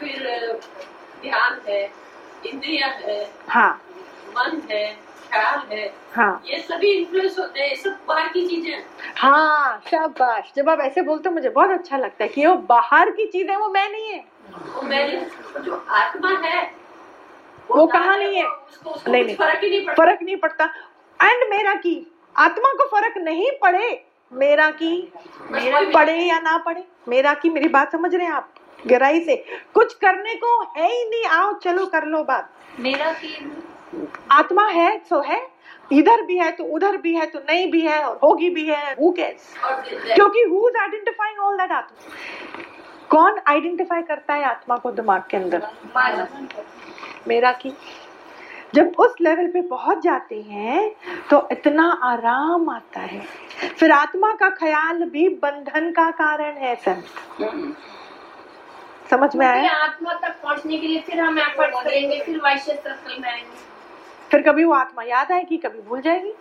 फिर 0.00 0.26
ध्यान 1.22 1.60
है 1.68 1.82
इंद्रिया 2.46 2.86
है 2.86 3.24
हाँ। 3.48 3.70
मन 4.36 4.60
है 4.70 4.84
ख्याल 5.30 5.60
है 5.72 5.92
हाँ। 6.14 6.42
ये 6.46 6.58
सभी 6.58 6.90
इन्फ्लुएंस 6.92 7.38
होते 7.38 7.60
हैं 7.60 7.76
सब 7.76 7.98
बाहर 8.08 8.28
की 8.28 8.46
चीज़ें। 8.46 8.84
हाँ 9.16 9.80
शाबाश। 9.86 10.52
जब 10.56 10.68
आप 10.68 10.80
ऐसे 10.80 11.02
बोलते 11.02 11.28
हो 11.28 11.34
मुझे 11.34 11.48
बहुत 11.50 11.70
अच्छा 11.70 11.96
लगता 11.96 12.24
है 12.24 12.28
कि 12.28 12.46
वो 12.46 12.54
बाहर 12.68 13.10
की 13.10 13.26
चीज़ 13.26 13.50
है 13.50 13.56
वो 13.56 13.68
मैं 13.68 13.88
नहीं 13.92 14.12
है। 14.12 14.24
वो 14.74 14.82
मैंने 14.82 15.26
जो 15.62 15.84
आत्मा 15.90 16.30
है 16.38 16.62
वो 17.70 17.76
वो 17.76 17.86
कहाँ 17.86 18.16
नहीं 18.18 18.36
है? 18.36 18.44
उसको, 18.44 18.90
उसको 18.90 19.12
नहीं, 19.12 19.24
नहीं। 19.24 19.36
फ़र्क 19.86 20.22
नहीं 20.22 20.36
पड़ता। 20.36 20.64
एंड 21.20 21.50
मेरा 21.50 21.74
की? 21.74 21.94
आत्मा 22.36 22.72
को 22.72 22.86
फ़र्क 22.88 23.14
नहीं 23.18 23.50
पड़े 23.62 23.88
मेरा 24.32 24.70
की 24.72 25.12
मेरा 25.50 25.80
पड़े 25.94 26.14
या 26.18 26.38
ना 26.40 26.56
पड़े 26.58 26.84
मेरा 27.08 27.34
की 27.34 27.50
मेरी 27.50 27.68
बात 27.68 27.92
समझ 27.92 28.14
रहे 28.14 28.26
हैं 28.26 28.32
आप? 28.32 28.48
गहराई 28.86 29.20
से। 29.20 29.36
कुछ 29.74 29.94
करने 29.94 30.34
को 30.34 30.60
है 30.76 30.88
ही 30.88 31.04
नहीं 31.10 31.24
आओ 31.30 31.52
चलो 31.58 31.86
कर 31.86 32.04
लो 32.04 32.22
बात। 32.24 32.50
मेरा 32.80 33.12
की 33.12 33.34
आत्मा 34.30 34.66
है 34.66 34.98
सो 35.08 35.20
है। 35.20 35.40
इधर 35.92 36.22
भी 36.22 36.38
है 36.38 36.50
तो 36.50 36.64
उधर 36.64 36.96
भी 36.96 37.14
है 37.14 37.26
तो 37.26 37.38
नहीं 37.38 37.70
भी 37.70 37.80
है 37.80 38.02
और 38.02 38.18
होगी 38.22 38.50
भी 38.50 38.68
है 38.68 38.92
हु 38.94 39.10
कैर्स 39.12 39.54
क्योंकि 40.14 40.42
who 40.42 40.68
is 40.68 40.76
identifying 40.76 41.38
all 41.40 41.56
that 41.56 41.72
आत्मा? 41.72 42.12
कौन 43.10 43.40
आइडेंटिफाई 43.46 44.02
करता 44.02 44.34
है 44.34 44.44
आत्मा 44.44 44.76
को 44.76 44.90
दिमाग 44.92 45.22
के 45.30 45.36
अंदर? 45.36 45.68
मेरा 47.28 47.52
की 47.52 47.72
जब 48.74 48.92
उस 48.98 49.14
लेवल 49.20 49.46
पे 49.46 49.60
पहुँच 49.62 50.02
जाते 50.04 50.40
हैं 50.42 50.94
तो 51.30 51.48
इतना 51.52 51.88
आराम 52.04 52.68
आता 52.70 53.00
है। 53.00 53.20
फिर 53.70 53.90
आत्मा 53.92 54.32
का 54.34 54.48
ख्याल 54.52 55.02
भी 55.10 55.28
बंधन 55.42 55.90
का 55.90 56.10
कारण 56.12 56.56
है 56.56 56.74
संत 56.76 57.04
समझ 59.10 59.34
में 59.36 59.46
आया? 59.46 59.72
आत्मा 59.74 60.12
तक 60.14 60.40
पहुँचने 60.42 60.78
के 60.78 60.86
लिए 60.86 61.00
फिर 61.00 61.20
हम 61.20 61.38
एफर्ट 61.38 61.74
करेंगे 61.84 62.20
फिर 62.20 62.38
वैश्य 62.44 62.78
फिर 64.30 64.42
कभी 64.42 64.64
वो 64.64 64.72
आत्मा 64.74 65.02
याद 65.02 65.32
आएगी 65.32 65.56
कभी 65.56 65.80
भूल 65.88 66.00
जाएगी? 66.00 66.32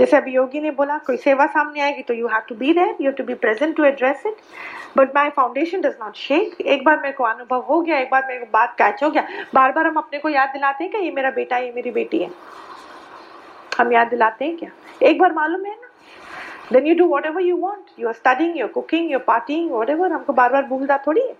जैसे 0.00 0.16
अभी 0.16 0.32
योगी 0.32 0.60
ने 0.60 0.70
बोला, 0.70 0.96
कोई 0.98 1.16
सेवा 1.18 1.46
सामने 1.46 1.80
आएगी 1.80 2.02
तो 2.02 2.14
you 2.14 2.28
have 2.28 2.42
to 2.48 2.54
be 2.54 2.72
there 2.74 2.96
you 3.00 3.10
to 3.12 3.24
be 3.24 3.34
present 3.36 3.76
to 3.76 3.84
address 3.84 4.22
it 4.26 4.36
but 4.96 5.14
my 5.14 5.30
foundation 5.30 5.80
does 5.80 5.96
not 6.02 6.14
shake 6.16 6.60
एक 6.60 6.84
बार 6.84 7.00
मेरे 7.00 7.12
को 7.12 7.24
अनुभव 7.24 7.60
हो 7.60 7.80
गया, 7.80 7.98
एक 7.98 8.10
बार 8.10 8.24
मेरे 8.28 8.38
को 8.40 8.46
बात 8.52 8.74
कैच 8.78 9.02
हो 9.02 9.10
गया। 9.10 9.26
बार 9.54 9.72
बार 9.72 9.86
हम 9.86 9.96
अपने 9.96 10.18
को 10.18 10.28
याद 10.28 10.48
दिलाते 10.48 10.84
हैं 10.84 10.92
कि 10.92 10.98
ये 10.98 11.10
मेरा 11.10 11.30
बेटा 11.30 11.56
है, 11.56 11.64
ये 11.64 11.72
मेरी 11.72 11.90
बेटी 11.90 12.18
है। 12.18 12.30
हम 13.78 13.92
याद 13.92 14.08
दिलाते 14.08 14.44
हैं 14.44 14.56
क्या? 14.56 14.70
एक 15.02 15.18
बार 15.18 15.32
मालूम 15.32 15.64
है 15.64 15.72
ना? 15.72 15.88
Then 16.72 16.86
you 16.86 16.94
do 16.94 17.06
whatever 17.26 17.42
you 17.42 17.56
want 17.56 18.00
you 18.00 18.08
are 18.08 18.14
studying 18.14 18.58
your 18.58 18.68
cooking 18.68 19.10
your 19.12 19.22
parting 19.22 19.70
whatever 19.90 20.12
हमको 20.12 20.32
बार 20.32 20.52
बार 20.52 20.64
भूलता 20.64 20.98
थोड़ी 21.06 21.20
है 21.20 21.36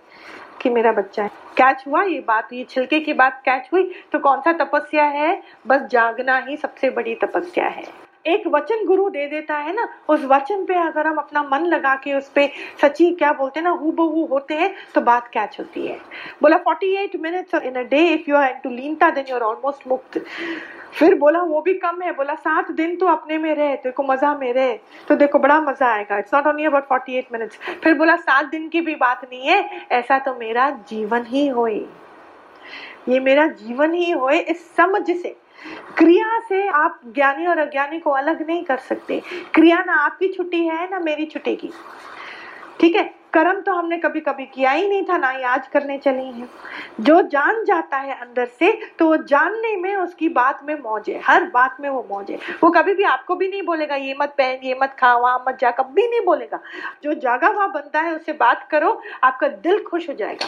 कि 0.61 0.69
मेरा 0.69 0.91
बच्चा 0.91 1.23
है। 1.23 1.29
कैच 1.57 1.83
हुआ 1.87 2.03
ये 2.03 2.19
बात, 2.27 2.53
ये 2.53 2.63
छिलके 2.69 2.99
की 2.99 3.13
बात 3.13 3.41
कैच 3.45 3.69
हुई? 3.73 3.91
तो 4.11 4.19
कौन 4.19 4.41
सा 4.41 4.53
तपस्या 4.63 5.03
है? 5.05 5.41
बस 5.67 5.81
जागना 5.91 6.37
ही 6.47 6.57
सबसे 6.57 6.89
बड़ी 6.89 7.15
तपस्या 7.15 7.67
है। 7.67 7.83
एक 8.25 8.47
वचन 8.47 8.85
गुरु 8.85 9.09
दे 9.09 9.25
देता 9.27 9.55
है 9.55 9.73
ना, 9.73 9.87
उस 10.09 10.23
वचन 10.25 10.63
पे 10.65 10.73
अगर 10.77 11.07
हम 11.07 11.17
अपना 11.17 11.43
मन 11.43 11.65
लगा 11.65 11.95
के 11.95 12.13
उस 12.13 12.29
पे 12.29 12.49
सच्ची 12.81 13.09
क्या 13.11 13.31
बोलते 13.33 13.59
हैं 13.59 13.63
ना 13.63 13.71
हु 13.71 13.91
बहु 13.91 14.25
होते 14.25 14.53
हैं 14.53 14.73
तो 14.95 15.01
बात 15.01 15.27
कैच 15.27 15.55
होती 15.59 15.85
है। 15.87 15.97
बोला 16.41 16.57
48 16.59 17.15
minutes 17.21 17.55
in 17.55 17.75
a 17.75 17.83
day 17.89 18.03
if 18.07 18.29
you 18.29 18.35
are 18.35 18.49
into 18.49 18.69
लीनता 18.69 19.09
then 19.09 19.25
you 19.29 19.35
are 19.35 19.41
almost 19.41 19.87
मुक्त. 19.87 20.21
फिर 20.93 21.15
बोला, 21.15 21.41
वो 21.41 21.61
भी 21.61 21.73
कम 21.73 22.01
है। 22.01 22.11
बोला, 22.11 22.33
सात 22.35 22.71
दिन 22.71 22.95
तो 22.95 23.07
अपने 23.07 23.37
में 23.37 23.53
रहे 23.55 23.91
को 23.91 24.03
मज़ा 24.03 24.33
में 24.37 24.51
रहे 24.53 24.77
तो 25.07 25.15
देखो 25.15 25.39
बड़ा 25.39 25.59
मज़ा 25.61 25.87
आएगा। 25.87 26.17
It's 26.17 26.33
not 26.33 26.47
only 26.47 26.65
about 26.65 26.87
48 26.87 27.31
minutes 27.33 27.57
फिर 27.83 27.93
बोला, 27.93 28.15
सात 28.17 28.45
दिन 28.45 28.67
की 28.69 28.81
भी 28.81 28.95
बात 28.95 29.23
नहीं 29.23 29.47
है, 29.47 29.87
ऐसा 29.91 30.19
तो 30.19 30.35
मेरा 30.35 30.69
जीवन 30.89 31.25
ही 31.25 31.47
होए। 31.47 31.85
ये 33.09 33.19
मेरा 33.19 33.47
जीवन 33.47 33.93
ही 33.93 34.11
होए 34.11 34.39
इस 34.39 34.69
समझ 34.75 35.09
से। 35.11 35.35
क्रिया 35.97 36.39
से 36.39 36.67
आप 36.67 36.99
ज्ञानी 37.07 37.45
और 37.45 37.57
अज्ञानी 37.57 37.99
को 37.99 38.11
अलग 38.11 38.47
नहीं 38.47 38.63
कर 38.63 38.77
सकते। 38.77 39.21
क्रिया 39.53 39.83
ना 39.87 39.93
आपकी 39.93 40.27
छुट्टी 40.27 40.65
है, 40.67 40.89
ना 40.91 40.99
मेरी 40.99 41.25
छुट्टी 41.25 41.55
की। 41.55 41.69
ठीक 42.79 42.95
है? 42.95 43.21
कर्म 43.33 43.59
तो 43.61 43.73
हमने 43.73 43.97
कभी 43.97 44.19
कभी 44.19 44.45
किया 44.45 44.71
ही 44.71 44.87
नहीं 44.89 45.03
था, 45.03 45.17
ना 45.17 45.29
ही 45.29 45.43
आज 45.43 45.67
करने 45.67 45.97
चली 45.97 46.25
हैं। 46.25 46.49
जो 46.99 47.21
जान 47.21 47.63
जाता 47.63 47.97
है 47.97 48.13
अंदर 48.13 48.45
से 48.45 48.81
तो 48.99 49.07
वो 49.07 49.17
जानने 49.17 49.75
में 49.77 49.95
उसकी 49.95 50.29
बात 50.29 50.59
में 50.63 50.75
मौज 50.75 51.09
है। 51.09 51.21
हर 51.25 51.43
बात 51.43 51.77
में 51.79 51.89
वो 51.89 52.07
मौज 52.11 52.31
है। 52.31 52.37
वो 52.63 52.69
कभी 52.69 52.93
भी 52.93 53.03
आपको 53.03 53.35
भी 53.35 53.47
नहीं 53.47 53.61
बोलेगा, 53.61 53.95
ये 53.95 54.15
मत 54.21 54.29
पहन, 54.29 54.57
ये 54.63 54.79
मत 54.81 54.95
खा, 54.99 55.13
वहाँ 55.13 55.43
मत 55.47 55.57
जा। 55.59 55.71
कभी 55.71 56.07
नहीं 56.07 56.25
बोलेगा। 56.25 56.59
जो 57.03 57.13
जागा 57.13 57.47
हुआ 57.47 57.67
बनता 57.67 57.99
है 57.99 58.15
उससे 58.15 58.33
बात 58.33 58.67
करो, 58.71 59.01
आपका 59.23 59.47
दिल 59.47 59.83
खुश 59.83 60.09
हो 60.09 60.13
जाएगा। 60.13 60.45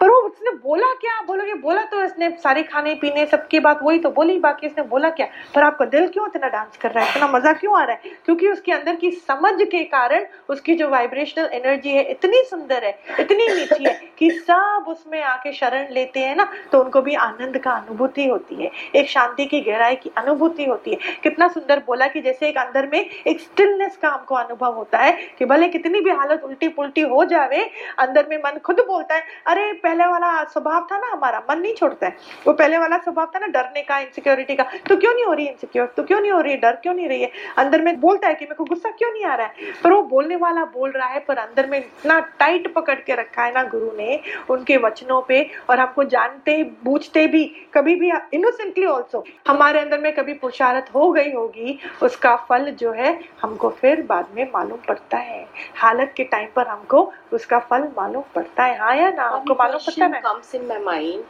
पर 0.00 0.08
वो 0.08 0.16
उसने 0.18 0.50
बोला 0.58 0.92
क्या? 0.94 1.20
बोलोगे, 1.26 1.54
बोला 1.54 1.82
तो 1.82 2.02
इसने 2.04 2.30
सारे 2.42 2.62
खाने, 2.62 2.94
पीने, 2.94 3.24
सबकी 3.26 3.60
बात, 3.60 3.80
वही 3.82 3.98
तो 3.98 4.10
बोली, 4.10 4.38
बाकी 4.38 4.66
इसने 4.66 4.84
बोला 4.84 5.10
क्या? 5.10 5.26
पर 5.54 5.62
आपका 5.62 5.84
दिल 5.86 6.06
क्यों 6.08 6.26
इतना 6.26 6.48
डांस 6.48 6.76
कर 6.76 6.90
रहा 6.90 7.04
है? 7.04 7.10
इतना 7.10 7.28
मज़ा 7.28 7.52
क्यों 7.52 7.78
आ 7.78 7.82
रहा 7.84 7.92
है? 7.94 8.10
क्योंकि 8.24 8.48
उसके 8.48 8.72
अंदर 8.72 8.94
की 8.94 9.10
समझ 9.10 9.54
के 9.62 9.82
कारण 9.86 10.26
उसकी 10.48 10.74
जो 10.74 10.88
वाइब्रेशनल 10.88 11.48
एनर्जी 11.52 11.90
है, 11.90 12.02
इतनी 12.04 12.42
सुंदर 12.50 12.84
है, 12.84 12.98
इतनी 13.20 13.48
मीठी 13.48 13.84
है 13.84 13.94
कि 14.18 14.30
सब 14.30 14.84
उसमें 14.88 15.20
आके 15.22 15.52
शरण 15.52 15.92
लेते 15.92 16.20
हैं 16.20 16.36
ना 16.36 16.48
तो 16.72 16.82
उनको 16.82 17.02
भी 17.02 17.14
आनंद 17.16 17.58
का 17.58 17.70
अनुभूति 17.72 18.26
होती 18.26 18.54
है। 18.54 18.70
एक 18.96 19.08
शांति 19.10 19.44
की 19.46 19.60
गहराई 19.60 19.96
की 19.96 20.10
अनुभूति 20.18 20.64
होती 20.64 20.90
है। 20.90 21.14
कितना 21.22 21.48
सुंदर 21.48 21.82
बोला 21.86 22.06
कि 22.06 22.20
जैसे 22.20 22.48
एक 22.48 22.58
अंदर 22.58 22.88
में 22.92 22.98
एक 22.98 23.40
स्टिलनेस 23.40 23.96
का 23.96 24.08
हमको 24.08 24.34
अनुभव 24.34 24.74
होता 24.74 24.98
है 24.98 25.12
कि 25.38 25.44
भले 25.44 25.68
कितनी 25.68 26.00
भी 26.00 26.10
हालत 26.12 26.44
उल्टी 26.44 26.68
पुल्टी 26.68 27.00
हो 27.02 27.24
जावे, 27.24 27.62
अंदर 27.98 28.26
में 28.30 28.36
मन 28.38 28.58
खुद 28.58 28.80
बोलता 28.86 29.14
है, 29.14 29.22
अरे 29.46 29.72
पहले 29.86 30.06
वाला 30.06 30.44
स्वभाव 30.44 30.86
था 30.92 30.98
ना 30.98 31.10
हमारा, 31.12 31.42
मन 31.50 31.58
नहीं 31.58 31.74
छोड़ता 31.74 32.06
है। 32.06 32.16
वो 32.46 32.52
पहले 32.52 32.78
वाला 32.78 32.98
स्वभाव 32.98 33.30
था 33.34 33.38
ना 33.38 33.46
डरने 33.46 33.82
का 33.82 33.98
इनसिक्योरिटी 33.98 34.54
का। 34.54 34.64
तो 34.88 34.96
क्यों 34.96 35.14
नहीं 35.14 35.24
हो 35.24 35.32
रही 35.32 35.46
इनसिक्योर 35.46 35.86
तो 35.96 36.02
क्यों 36.02 36.20
नहीं 36.20 36.30
हो 36.32 36.40
रही? 36.40 36.52
है 36.52 36.58
डर 36.60 36.76
क्यों 36.76 36.94
नहीं 36.94 37.08
रही 37.08 37.22
है? 37.22 37.30
अंदर 37.58 37.82
में 37.82 38.00
बोलता 38.00 38.28
है 38.28 38.34
कि 38.34 38.44
मेरे 38.44 38.54
को 38.54 38.64
गुस्सा 38.64 38.90
क्यों 38.90 39.12
नहीं 39.12 39.24
आ 39.24 39.34
रहा 39.34 39.46
है? 39.46 39.72
पर 39.84 39.92
वो 39.92 40.02
बोलने 40.02 40.36
वाला 40.36 40.64
बोल 40.64 40.90
रहा 40.90 41.08
है, 41.08 41.20
पर 41.20 41.38
अंदर 41.38 41.66
में 41.66 41.78
इतना 41.78 42.18
टाइट 42.38 42.72
पकड़ 42.74 42.94
के 42.94 43.14
रखा 43.14 43.42
है 43.42 43.52
ना 43.52 43.62
गुरु 43.64 43.90
ने 43.96 44.20
उनके 44.50 44.76
वचनों 44.76 45.20
पे, 45.22 45.42
और 45.70 45.80
हमको 45.80 46.04
जानते, 46.04 46.62
बूझते 46.84 47.26
भी, 47.26 47.44
कभी 47.74 47.94
भी 47.94 48.10
इनोसेंटली 48.34 48.86
ऑल्सो 48.86 49.24
हमारे 49.48 49.80
अंदर 49.80 49.98
में 49.98 50.12
कभी 50.14 50.34
पुरुषारत 50.34 50.86
हो 50.94 51.10
गई 51.12 51.32
होगी, 51.32 51.78
उसका 52.02 52.34
फल 52.48 52.70
जो 52.70 52.92
है 52.92 53.18
हमको 53.42 53.70
फिर 53.70 54.02
बाद 54.02 54.26
में 54.34 54.44
मालूम 54.54 54.78
पड़ता 54.88 55.16
है। 55.16 55.46
हालत 55.76 56.14
के 56.16 56.24
टाइम 56.24 56.48
पर 56.56 56.66
हमको 56.66 57.12
उसका 57.32 57.58
फल 57.58 57.88
मालूम 57.98 58.22
पड़ता 58.34 58.64
है। 58.64 58.78
हाँ 58.78 58.94
या 58.96 59.10
ना? 59.10 59.22
आपको 59.22 59.54
मालूम 59.54 59.75
है 59.78 60.22
comes 60.22 60.54
in 60.54 60.66
my 60.68 60.78
mind 60.88 61.24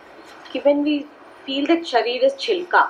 कि 0.52 0.62
when 0.66 0.82
we 0.88 0.96
feel 1.46 1.66
that 1.66 1.84
शरीर 1.92 2.24
is 2.24 2.36
छिलका 2.40 2.86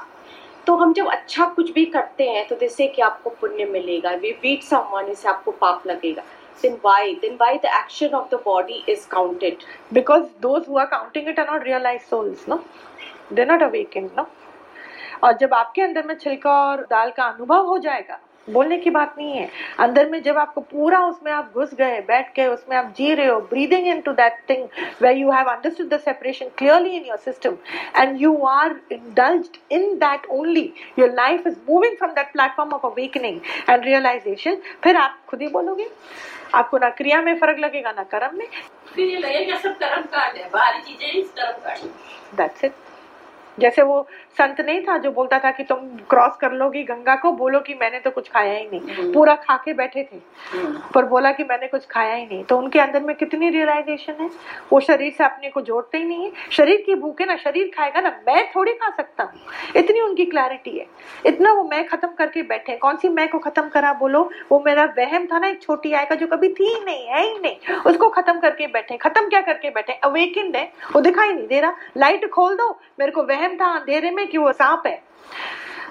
तो 0.66 0.76
हम 0.76 0.92
जब 0.92 1.08
अच्छा 1.08 1.44
कुछ 1.56 1.70
भी 1.72 1.84
करते 1.86 2.28
हैं 2.30 2.46
तो 2.48 2.56
जैसे 2.56 2.86
कि 2.88 3.02
आपको 3.02 3.30
पुण्य 3.40 3.64
मिलेगा 3.64 4.14
वी 4.22 4.32
बीट 4.42 4.62
समवन 4.62 5.10
इससे 5.10 5.28
आपको 5.28 5.50
पाप 5.60 5.86
लगेगा 5.86 6.22
then 6.62 6.76
why 6.82 7.14
then 7.22 7.34
why 7.38 7.58
the 7.62 7.72
action 7.78 8.14
of 8.14 8.28
the 8.30 8.38
body 8.38 8.82
is 8.88 9.04
counted 9.06 9.64
because 9.92 10.28
those 10.40 10.66
who 10.66 10.78
are 10.78 10.88
counting 10.88 11.26
it 11.26 11.38
are 11.38 11.46
not 11.46 11.64
realized 11.64 12.06
souls 12.08 12.46
no 12.48 12.58
they're 13.30 13.50
not 13.52 13.62
awakened 13.62 14.16
no 14.16 14.26
और 15.24 15.36
जब 15.38 15.54
आपके 15.54 15.82
अंदर 15.82 16.06
में 16.06 16.14
छिलका 16.18 16.50
और 16.62 16.80
दाल 16.90 17.10
का 17.10 17.24
अनुभव 17.24 17.66
हो 17.66 17.76
जाएगा 17.78 18.18
बोलने 18.48 18.78
की 18.78 18.90
बात 18.90 19.14
नहीं 19.18 19.32
है। 19.32 19.48
अंदर 19.80 20.08
में 20.10 20.22
जब 20.22 20.38
आपको 20.38 20.60
पूरा 20.62 21.00
उसमें 21.06 21.30
आप 21.32 21.52
घुस 21.54 21.74
गए 21.74 22.00
बैठ 22.08 22.34
गए 22.36 22.46
उसमें 22.48 22.76
आप 22.76 22.92
जी 22.96 23.12
रहे 23.14 23.26
हो 23.26 23.40
breathing 23.50 23.86
into 24.00 24.12
that 24.14 24.38
thing 24.50 24.66
way 25.02 25.12
you 25.14 25.30
have 25.30 25.50
understood 25.50 25.88
the 25.88 25.98
separation 26.00 26.50
clearly 26.58 26.96
in 26.96 27.04
your 27.06 27.18
system 27.24 27.56
and 27.96 28.20
you 28.22 28.36
are 28.48 28.74
indulged 28.92 29.58
in 29.72 29.94
that 29.98 30.26
only 30.30 30.72
your 30.98 31.12
life 31.14 31.46
is 31.46 31.56
moving 31.68 31.96
from 31.98 32.10
that 32.12 32.32
platform 32.32 32.72
of 32.74 32.86
awakening 32.86 33.40
and 33.68 33.84
realization 33.84 34.56
फिर 34.84 34.96
आप 34.96 35.18
खुद 35.28 35.42
ही 35.42 35.48
बोलोगे। 35.48 35.88
आपको 36.54 36.78
ना 36.78 36.88
क्रिया 36.98 37.20
में 37.22 37.36
फ़र्क 37.38 37.58
लगेगा 37.58 37.92
ना 37.92 38.02
कर्म 38.10 38.36
में। 38.38 38.46
फिर 38.94 39.08
ये 39.08 39.18
लगेगा 39.18 39.56
सब 39.60 39.76
कर्म 39.78 40.02
कांड 40.12 40.36
है 40.36 40.48
बाहरी 40.50 40.80
चीज़ें 40.82 41.20
इस 41.20 41.30
कर्म 41.38 41.62
कांड 41.64 41.90
दैट्स 42.36 42.64
इट 42.64 42.72
जैसे 43.58 43.82
वो 43.82 44.06
संत 44.38 44.60
नहीं 44.60 44.82
था 44.82 44.98
जो 44.98 45.12
बोलता 45.12 45.38
था 45.38 45.50
कि 45.50 45.64
तुम 45.64 45.78
क्रॉस 45.78 46.36
कर 46.36 46.52
लोगी 46.52 46.82
गंगा 46.82 47.16
को 47.16 47.32
बोलो 47.32 47.60
कि 47.60 47.74
मैंने 47.74 47.98
तो 47.98 48.10
कुछ 48.10 48.28
खाया 48.28 48.58
ही 48.58 48.64
नहीं। 48.64 48.94
हम्म। 48.94 49.12
पूरा 49.12 49.34
खा 49.34 49.56
के 49.56 49.72
बैठे 49.72 50.08
थे। 50.12 50.16
हम्म। 50.58 50.82
पर 50.94 51.04
बोला 51.04 51.32
कि 51.32 51.44
मैंने 51.44 51.66
कुछ 51.66 51.86
खाया 51.86 52.14
ही 52.14 52.26
नहीं। 52.26 52.44
तो 52.44 52.58
उनके 52.58 52.80
अंदर 52.80 53.02
में 53.02 53.16
कितनी 53.16 53.50
रियलाइजेशन 53.50 54.14
है? 54.20 54.30
वो 54.72 54.80
शरीर 54.80 55.12
से 55.12 55.24
अपने 55.24 55.48
को 55.48 55.60
जोड़ते 55.60 55.98
ही 55.98 56.04
नहीं 56.04 56.24
है। 56.24 56.32
शरीर 56.50 56.82
की 56.86 56.94
भूख 56.94 57.20
है 57.20 57.26
ना 57.26 57.36
शरीर 57.36 57.70
खाएगा 57.76 58.00
ना 58.00 58.20
मैं 58.28 58.50
थोड़ी 58.56 58.72
खा 58.72 58.90
सकता 58.90 59.24
हूँ। 59.24 59.40
इतनी 59.76 60.00
उनकी 60.00 60.26
क्लैरिटी 60.26 60.78
है। 60.78 60.86
इतना 61.26 61.52
वो 61.52 61.64
मैं 61.64 61.86
खत्म 61.86 62.08
करके 62.08 62.42
बैठे 62.42 62.76
कौन 62.76 62.96
सी 62.96 63.08
मैं 63.08 63.28
को 63.28 63.38
खत्म 63.38 63.68
करा 63.68 63.92
बोलो? 63.92 64.30
वो 64.52 64.62
मेरा 64.66 64.84
वहम 64.98 65.26
था 65.26 65.38
ना 65.38 65.46
एक 65.46 65.62
छोटी 65.62 65.92
आय 65.92 66.04
का 66.04 66.14
जो 66.14 66.26
कभी 66.26 66.48
थी 66.48 66.74
ही 66.74 66.84
नहीं 66.84 67.06
है 67.06 67.32
ही 67.32 67.38
नहीं। 67.38 67.76
उसको 67.76 68.08
खत्म 68.08 68.40
करके 68.40 68.66
बैठे 68.66 68.96
खत्म 68.96 69.28
क्या 69.28 69.40
करके 69.40 69.70
बैठे 69.70 69.92
अवेकेंड 69.92 70.56
है। 70.56 70.72
वो 70.92 71.00
दिखाई 71.00 71.32
नहीं 71.32 71.46
दे 71.46 71.60
रहा। 71.60 71.72
लाइट 71.96 72.30
खोल 72.30 72.56
दो। 72.56 72.80
मेरे 72.98 73.12
को 73.12 73.22
वहम 73.22 73.45
था, 73.54 73.66
अंधेरे 73.66 74.10
में 74.10 74.26
कि 74.26 74.38
वो 74.38 74.52
सांप 74.52 74.82
है। 74.86 75.02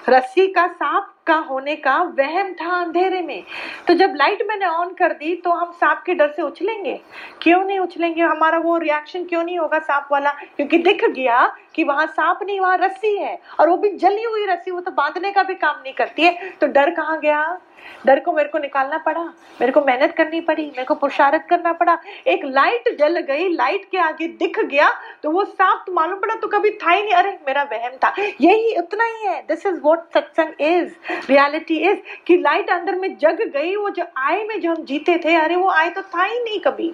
रस्सी 0.08 0.46
का 0.46 0.66
सांप 0.66 1.14
का 1.26 1.34
होने 1.34 1.76
का 1.76 2.02
वहम 2.02 2.52
था 2.52 2.84
अंधेरे 2.84 3.20
में। 3.20 3.44
तो 3.88 3.94
जब 3.94 4.12
लाइट 4.16 4.42
मैंने 4.48 4.66
ऑन 4.66 4.88
कर 4.88 5.12
दी 5.12 5.36
तो 5.36 5.50
हम 5.50 5.72
सांप 5.72 6.02
के 6.06 6.14
डर 6.14 6.28
से 6.28 6.42
उछलेंगे। 6.42 7.00
क्यों 7.42 7.64
नहीं 7.64 7.78
उछलेंगे? 7.78 8.22
हमारा 8.22 8.58
वो 8.58 8.78
रिएक्शन 8.78 9.24
क्यों 9.24 9.44
नहीं 9.44 9.58
होगा 9.58 9.78
सांप 9.78 10.08
वाला? 10.12 10.30
क्योंकि 10.30 10.78
दिख 10.78 11.04
गया 11.04 11.56
कि 11.74 11.84
वहाँ 11.84 12.06
सांप 12.06 12.38
नहीं, 12.42 12.60
वहाँ 12.60 12.76
रस्सी 12.76 13.16
है। 13.16 13.40
और 13.60 13.68
वो 13.68 13.76
भी 13.76 13.90
जली 13.90 14.22
हुई 14.22 14.46
रस्सी, 14.46 14.70
वो 14.70 14.80
तो 14.80 14.90
बांधने 14.90 15.30
का 15.30 15.42
भी 15.42 15.54
काम 15.54 15.76
नहीं 15.76 15.94
करती 15.94 16.22
है। 16.22 16.50
तो 16.50 16.66
डर 16.66 16.90
कहाँ 16.90 17.20
गया? 17.20 17.60
डर 18.06 18.20
को 18.20 18.32
मेरे 18.32 18.48
को 18.48 18.58
निकालना 18.58 18.98
पड़ा, 18.98 19.22
मेरे 19.60 19.72
को 19.72 19.80
मेहनत 19.80 20.14
करनी 20.16 20.40
पड़ी, 20.40 20.64
मेरे 20.64 20.84
को 20.84 20.94
पुरुषारत 20.94 21.46
करना 21.50 21.72
पड़ा। 21.72 21.98
एक 22.26 22.44
लाइट 22.44 22.96
जल 22.98 23.20
गई 23.20 23.48
लाइट 23.48 23.84
के 23.90 23.98
आगे 23.98 24.28
दिख 24.38 24.58
गया 24.60 24.90
तो 25.22 25.30
वो 25.30 25.44
सांप 25.44 25.82
तो 25.86 25.92
मालूम 25.92 26.18
पड़ा 26.18 26.34
तो 26.34 26.48
कभी 26.48 26.70
था 26.76 26.90
ही 26.90 27.02
नहीं। 27.02 27.12
अरे, 27.12 27.30
मेरा 27.46 27.62
वहम 27.72 27.96
था। 28.04 28.14
यही 28.40 28.76
उतना 28.78 29.04
ही 29.04 29.26
है। 29.26 29.40
This 29.48 29.66
is 29.66 29.80
what 29.82 30.12
satsang 30.14 30.60
is 30.60 30.94
reality 31.28 31.76
is 31.80 31.98
कि 32.26 32.36
लाइट 32.36 32.70
अंदर 32.70 32.94
में 32.94 33.16
जग 33.16 33.42
गई, 33.46 33.74
वो 33.76 33.90
जो 33.90 34.04
आय 34.16 34.44
में 34.44 34.60
जो 34.60 34.70
हम 34.70 34.84
जीते 34.84 35.18
थे, 35.24 35.34
अरे 35.34 35.56
वो 35.56 35.68
आय 35.70 35.90
तो 35.90 36.02
था 36.04 36.24
ही 36.24 36.42
नहीं 36.44 36.60
कभी। 36.60 36.92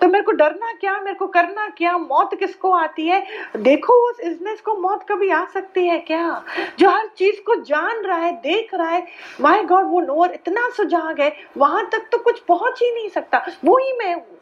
तो 0.00 0.06
मेरे 0.08 0.24
को 0.24 0.32
डरना 0.32 0.72
क्या, 0.72 1.00
मेरे 1.00 1.14
को 1.14 1.26
करना 1.26 1.68
क्या, 1.68 1.96
मौत 1.98 2.34
किसको 2.34 2.72
आती 2.72 3.06
है? 3.06 3.26
देखो 3.56 3.92
उस 4.10 4.20
इजनेस 4.20 4.60
को 4.60 4.76
मौत 4.76 5.06
कभी 5.08 5.30
आ 5.30 5.44
सकती 5.44 5.86
है 5.86 5.98
क्या? 5.98 6.44
जो 6.78 6.90
हर 6.90 7.06
चीज़ 7.06 7.40
को 7.40 7.54
जान 7.54 8.02
रहा 8.02 8.18
है, 8.18 8.32
देख 8.32 8.74
रहा 8.74 8.88
है 8.88 9.06
माय 9.40 9.64
गॉड 9.64 9.86
वो 9.86 10.00
नोर 10.00 10.30
इतना 10.30 10.68
सुजाग 10.70 11.20
है, 11.20 11.36
वहाँ 11.56 11.88
तक 11.92 12.08
तो 12.12 12.18
कुछ 12.18 12.40
पहुँच 12.40 12.82
ही 12.82 12.94
नहीं 12.94 13.08
सकता। 13.08 13.46
वो 13.64 13.78
ही 13.78 13.92
मैं 13.92 14.14
हूँ। 14.14 14.38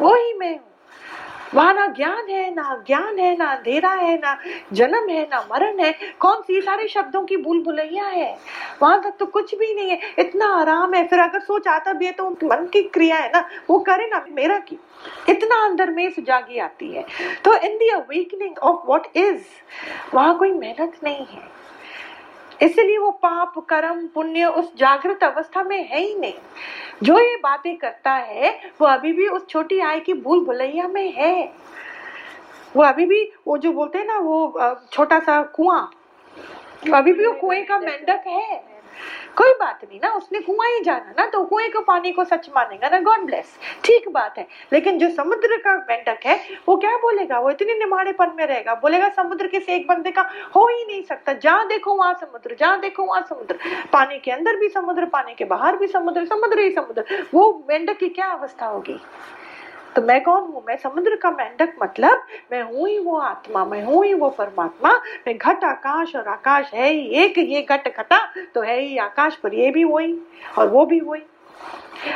वो 0.00 0.14
ही 0.14 0.34
मैं 0.34 0.52
हूँ। 0.52 0.71
वहाँ 1.54 1.74
ना, 1.74 1.86
ज्ञान 1.86 2.30
है 2.30 2.54
ना, 2.54 2.84
ज्ञान 2.86 3.18
है 3.18 3.36
ना, 3.36 3.46
अंधेरा 3.46 3.90
है 3.90 4.16
ना, 4.16 4.38
जन्म 4.72 5.08
है 5.08 5.22
ना, 5.24 5.48
मरण 5.52 5.78
है। 5.80 5.94
कौन 6.20 6.40
सी 6.40 6.60
सारे 6.60 6.88
शब्दों 6.88 7.22
की 7.22 7.36
भूल 7.36 7.62
भुलैया 7.62 8.04
है? 8.04 8.38
वहाँ 8.82 9.02
तक 9.02 9.14
तो 9.18 9.26
कुछ 9.26 9.54
भी 9.54 9.74
नहीं 9.74 9.90
है। 9.90 10.00
इतना 10.18 10.46
आराम 10.46 10.94
है। 10.94 11.06
फिर 11.08 11.18
अगर 11.18 11.40
सोच 11.40 11.68
आता 11.68 11.92
भी 11.92 12.06
है 12.06 12.12
तो 12.12 12.30
मन 12.30 12.66
की 12.72 12.82
क्रिया 12.82 13.16
है 13.16 13.28
ना, 13.28 13.48
वो 13.70 13.78
करे 13.78 14.06
ना, 14.06 14.24
मेरा 14.30 14.58
की 14.58 14.78
इतना 15.28 15.64
अंदर 15.64 15.90
में 15.90 16.10
सुजागी 16.10 16.58
आती 16.58 16.88
है। 16.88 17.06
तो 17.44 17.54
in 17.54 17.76
the 17.76 17.88
awakening 17.88 18.58
of 18.58 18.86
what 18.86 19.16
is 19.16 19.42
वहाँ 20.14 20.38
कोई 20.38 20.52
मेहनत 20.52 20.92
नहीं 21.04 21.26
है। 21.26 21.61
इसलिए 22.62 22.98
वो 22.98 23.10
पाप, 23.10 23.58
कर्म, 23.68 24.06
पुण्य 24.06 24.46
उस 24.46 24.72
जागृत 24.76 25.24
अवस्था 25.24 25.62
में 25.62 25.88
है 25.88 26.00
ही 26.00 26.14
नहीं। 26.14 26.34
जो 27.02 27.18
ये 27.18 27.36
बातें 27.36 27.76
करता 27.76 28.12
है, 28.12 28.50
वो 28.80 28.86
अभी 28.86 29.12
भी 29.12 29.28
उस 29.28 29.46
छोटी 29.48 29.78
आय 29.80 30.00
की 30.00 30.14
भूल 30.14 30.44
भुलैया 30.44 30.88
में 30.88 31.12
है। 31.12 31.52
वो 32.76 32.82
अभी 32.82 33.06
भी, 33.06 33.22
वो 33.46 33.58
जो 33.58 33.72
बोलते 33.72 33.98
हैं 33.98 34.06
ना, 34.06 34.18
वो 34.18 34.76
छोटा 34.92 35.18
सा 35.18 35.42
कुआँ 35.42 35.90
अभी 36.94 37.12
भी 37.12 37.26
वो 37.26 37.32
कुएँ 37.32 37.64
का 37.64 37.78
मेंढक 37.78 38.24
है। 38.26 38.71
कोई 39.36 39.52
बात 39.52 39.80
नहीं 39.84 40.00
ना, 40.02 40.10
उसने 40.10 40.40
कुआँ 40.40 40.68
ही 40.68 40.80
जाना 40.84 41.14
ना 41.18 41.26
तो 41.26 41.44
कुएँ 41.44 41.68
के 41.68 41.80
पानी 41.82 42.12
को 42.12 42.24
सच 42.24 42.48
मानेगा 42.56 42.88
ना 42.88 43.00
गॉड 43.00 43.24
ब्लेस 43.26 43.56
ठीक 43.84 44.08
बात 44.08 44.38
है, 44.38 44.46
लेकिन 44.72 44.98
जो 44.98 45.08
समुद्र 45.10 45.56
का 45.56 45.74
मेंढक 45.88 46.26
है, 46.26 46.38
वो 46.68 46.76
क्या 46.76 46.96
बोलेगा? 46.96 47.38
वो 47.38 47.50
इतने 47.50 47.74
निमाड़ेपन 47.74 48.32
में 48.36 48.46
रहेगा। 48.46 48.74
बोलेगा, 48.74 49.08
समुद्र 49.08 49.46
के 49.46 49.60
से 49.60 49.74
एक 49.74 49.86
बंदे 49.88 50.10
का 50.10 50.28
हो 50.56 50.66
ही 50.68 50.84
नहीं 50.84 51.02
सकता। 51.02 51.32
जहाँ 51.34 51.66
देखो 51.68 51.94
वहाँ 51.94 52.14
समुद्र, 52.14 52.56
जहाँ 52.60 52.80
देखो 52.80 53.04
वहाँ 53.04 53.22
समुद्र। 53.28 53.58
पानी 53.92 54.18
के 54.18 54.30
अंदर 54.30 54.56
भी 54.56 54.68
समुद्र, 54.68 55.04
पानी 55.06 55.34
के 55.34 55.44
बाहर 55.44 55.76
भी 55.76 55.86
समुद्र 55.86 56.24
समुद्र 56.26 56.58
ही 56.58 56.70
समुद्र। 56.70 57.26
वो 57.34 57.64
मेंढक 57.68 57.98
की 57.98 58.08
क्या 58.08 58.26
अवस्था 58.26 58.66
होगी? 58.66 59.00
तो 59.96 60.02
मैं 60.02 60.22
कौन 60.22 60.42
हूँ? 60.42 60.62
मैं 60.68 60.76
समुद्र 60.76 61.16
का 61.16 61.30
मेंढक 61.30 61.74
मतलब 61.82 62.24
मैं 62.52 62.62
हूँ 62.62 62.88
ही 62.88 62.98
वो 62.98 63.16
आत्मा, 63.16 63.64
मैं 63.64 63.82
हूँ 63.84 64.04
ही 64.04 64.14
वो 64.14 64.28
परमात्मा। 64.30 64.92
मैं 65.26 65.36
घट 65.38 65.64
आकाश 65.64 66.14
और 66.16 66.28
आकाश 66.28 66.70
है 66.74 66.92
ही 66.92 67.06
एक, 67.24 67.38
ये 67.38 67.62
घट 67.62 67.88
घटा 67.88 68.18
तो 68.54 68.62
है 68.62 68.80
ही 68.80 68.96
आकाश 68.98 69.36
पर 69.36 69.54
ये 69.54 69.70
भी 69.70 69.84
वही 69.84 70.16
और 70.58 70.68
वो 70.68 70.86
भी 70.86 71.00
वही। 71.00 71.22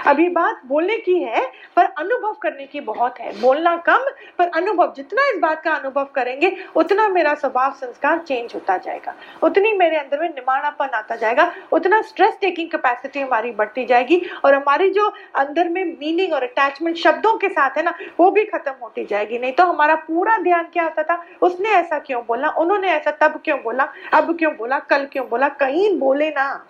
अभी 0.06 0.28
बात 0.28 0.60
बोलने 0.66 0.96
की 0.96 1.22
है, 1.22 1.52
पर 1.76 1.84
अनुभव 1.84 2.32
करने 2.32 2.66
की 2.66 2.80
बहुत 2.80 3.20
है। 3.20 3.40
बोलना 3.40 3.76
कम, 3.76 3.98
पर 4.38 4.48
अनुभव, 4.48 4.92
जितना 4.96 5.28
इस 5.28 5.38
बात 5.38 5.62
का 5.62 5.72
अनुभव 5.72 6.04
करेंगे, 6.04 6.56
उतना 6.76 7.08
मेरा 7.08 7.34
स्वभाव 7.34 7.72
संस्कार 7.72 8.18
चेंज 8.18 8.54
होता 8.54 8.76
जाएगा। 8.76 9.14
उतनी 9.42 9.72
मेरे 9.72 9.96
अंदर 9.96 10.20
में 10.20 10.28
निमाणापन 10.28 10.86
आता 10.86 11.16
जाएगा, 11.16 11.52
उतना 11.72 12.02
स्ट्रेस 12.02 12.38
टेकिंग 12.40 12.70
कैपेसिटी 12.70 13.20
हमारी 13.20 13.50
बढ़ती 13.50 13.84
जाएगी, 13.84 14.22
और 14.44 14.54
हमारी 14.54 14.90
जो 14.90 15.12
अंदर 15.34 15.68
में 15.68 15.84
मीनिंग 15.84 16.32
और 16.32 16.42
अटैचमेंट 16.42 16.96
शब्दों 16.96 17.38
के 17.38 17.48
साथ 17.48 17.70
है 17.76 17.82
ना, 17.82 17.94
वो 18.20 18.30
भी 18.30 18.44
खत्म 18.44 18.72
होती 18.82 19.04
जाएगी। 19.04 19.38
नहीं 19.38 19.52
तो 19.52 19.64
हमारा 19.64 19.94
पूरा 19.94 20.38
ध्यान 20.38 20.64
क्या 20.72 20.84
होता 20.84 21.02
था? 21.02 21.24
उसने 21.42 21.68
ऐसा 21.68 21.98
क्यों 21.98 22.22
बोला? 22.22 22.48
उन्होंने 22.48 22.88
ऐसा 22.88 23.10
तब 23.10 23.40
क्यों 23.44 23.58
बोला? 23.58 23.92
अब 24.12 24.38
क्यों 24.38 24.52
बोला? 24.56 24.78
कल 24.78 25.04
क्यों 25.04 25.28
बोला? 25.28 25.48
कहीं 25.48 25.98
बोले 25.98 26.30
ना। 26.30 26.66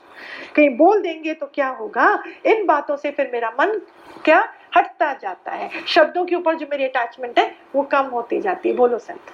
कहीं 0.55 0.77
बोल 0.77 1.01
देंगे 1.01 1.35
तो 1.35 1.47
क्या 1.47 1.69
होगा? 1.69 2.23
इन 2.47 2.67
बातों 2.67 2.96
से 2.97 3.11
फिर 3.11 3.31
मेरा 3.33 3.51
मन 3.61 3.81
क्या 4.25 4.39
हटता 4.77 5.13
जाता 5.15 5.53
है? 5.53 5.71
शब्दों 5.87 6.25
के 6.27 6.37
ऊपर 6.37 6.55
जो 6.55 6.67
मेरी 6.71 6.85
अटैचमेंट 6.85 7.39
है 7.39 7.55
वो 7.75 7.83
कम 7.93 8.07
होती 8.09 8.41
जाती 8.41 8.69
है। 8.69 8.75
बोलो 8.77 8.99
संत। 8.99 9.33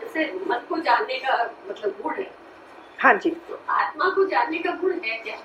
जैसे 0.00 0.32
मन 0.46 0.60
को 0.68 0.78
जानने 0.80 1.18
का 1.18 1.44
मतलब 1.68 1.94
गुण 2.02 2.14
है। 2.14 2.30
हाँ 2.98 3.14
जी। 3.14 3.30
तो 3.30 3.60
आत्मा 3.70 4.08
को 4.14 4.26
जानने 4.26 4.58
का 4.58 4.70
गुण 4.80 4.92
है 5.04 5.16
क्या? 5.18 5.36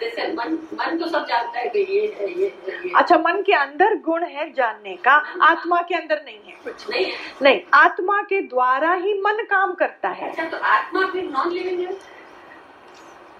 जैसे 0.00 0.26
मन 0.32 0.52
मन 0.74 0.98
तो 0.98 1.06
सब 1.06 1.24
जानता 1.26 1.58
है 1.58 1.68
कि 1.68 1.80
ये 1.80 2.00
है 2.18 2.28
ये 2.30 2.46
ये 2.66 2.92
अच्छा 2.96 3.16
मन 3.18 3.42
के 3.42 3.52
अंदर 3.52 3.94
गुण 4.00 4.24
है 4.24 4.52
जानने 4.52 4.94
का 4.96 5.12
आत्मा 5.42 5.80
के 5.82 5.94
अंदर 5.94 6.22
नहीं 6.26 6.38
है। 6.46 6.56
कुछ 6.64 6.88
नहीं 6.90 7.04
है। 7.04 7.16
नहीं 7.42 7.60
आत्मा 7.74 8.20
के 8.22 8.40
द्वारा 8.44 8.92
ही 8.94 9.14
मन 9.20 9.42
काम 9.50 9.72
करता 9.74 10.08
है। 10.10 10.28
अच्छा 10.30 10.44
तो 10.44 10.56
आत्मा 10.66 11.06
फिर 11.06 11.24
नॉन 11.24 11.50
लिविंग 11.52 11.80
है 11.80 11.96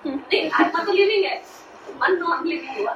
नहीं 0.07 0.51
आत्मा 0.51 0.83
तो 0.85 0.93
लिविंग 0.93 1.25
है। 1.25 1.37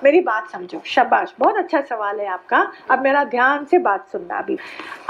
मेरी 0.04 0.20
बात 0.20 0.50
समझो। 0.50 0.80
शाबाश, 0.86 1.34
बहुत 1.38 1.56
अच्छा 1.56 1.80
सवाल 1.80 2.20
है 2.20 2.26
आपका। 2.26 2.72
अब 2.90 3.02
मेरा 3.02 3.24
ध्यान 3.24 3.64
से 3.64 3.78
बात 3.78 4.08
सुनना 4.08 4.38
अभी 4.38 4.58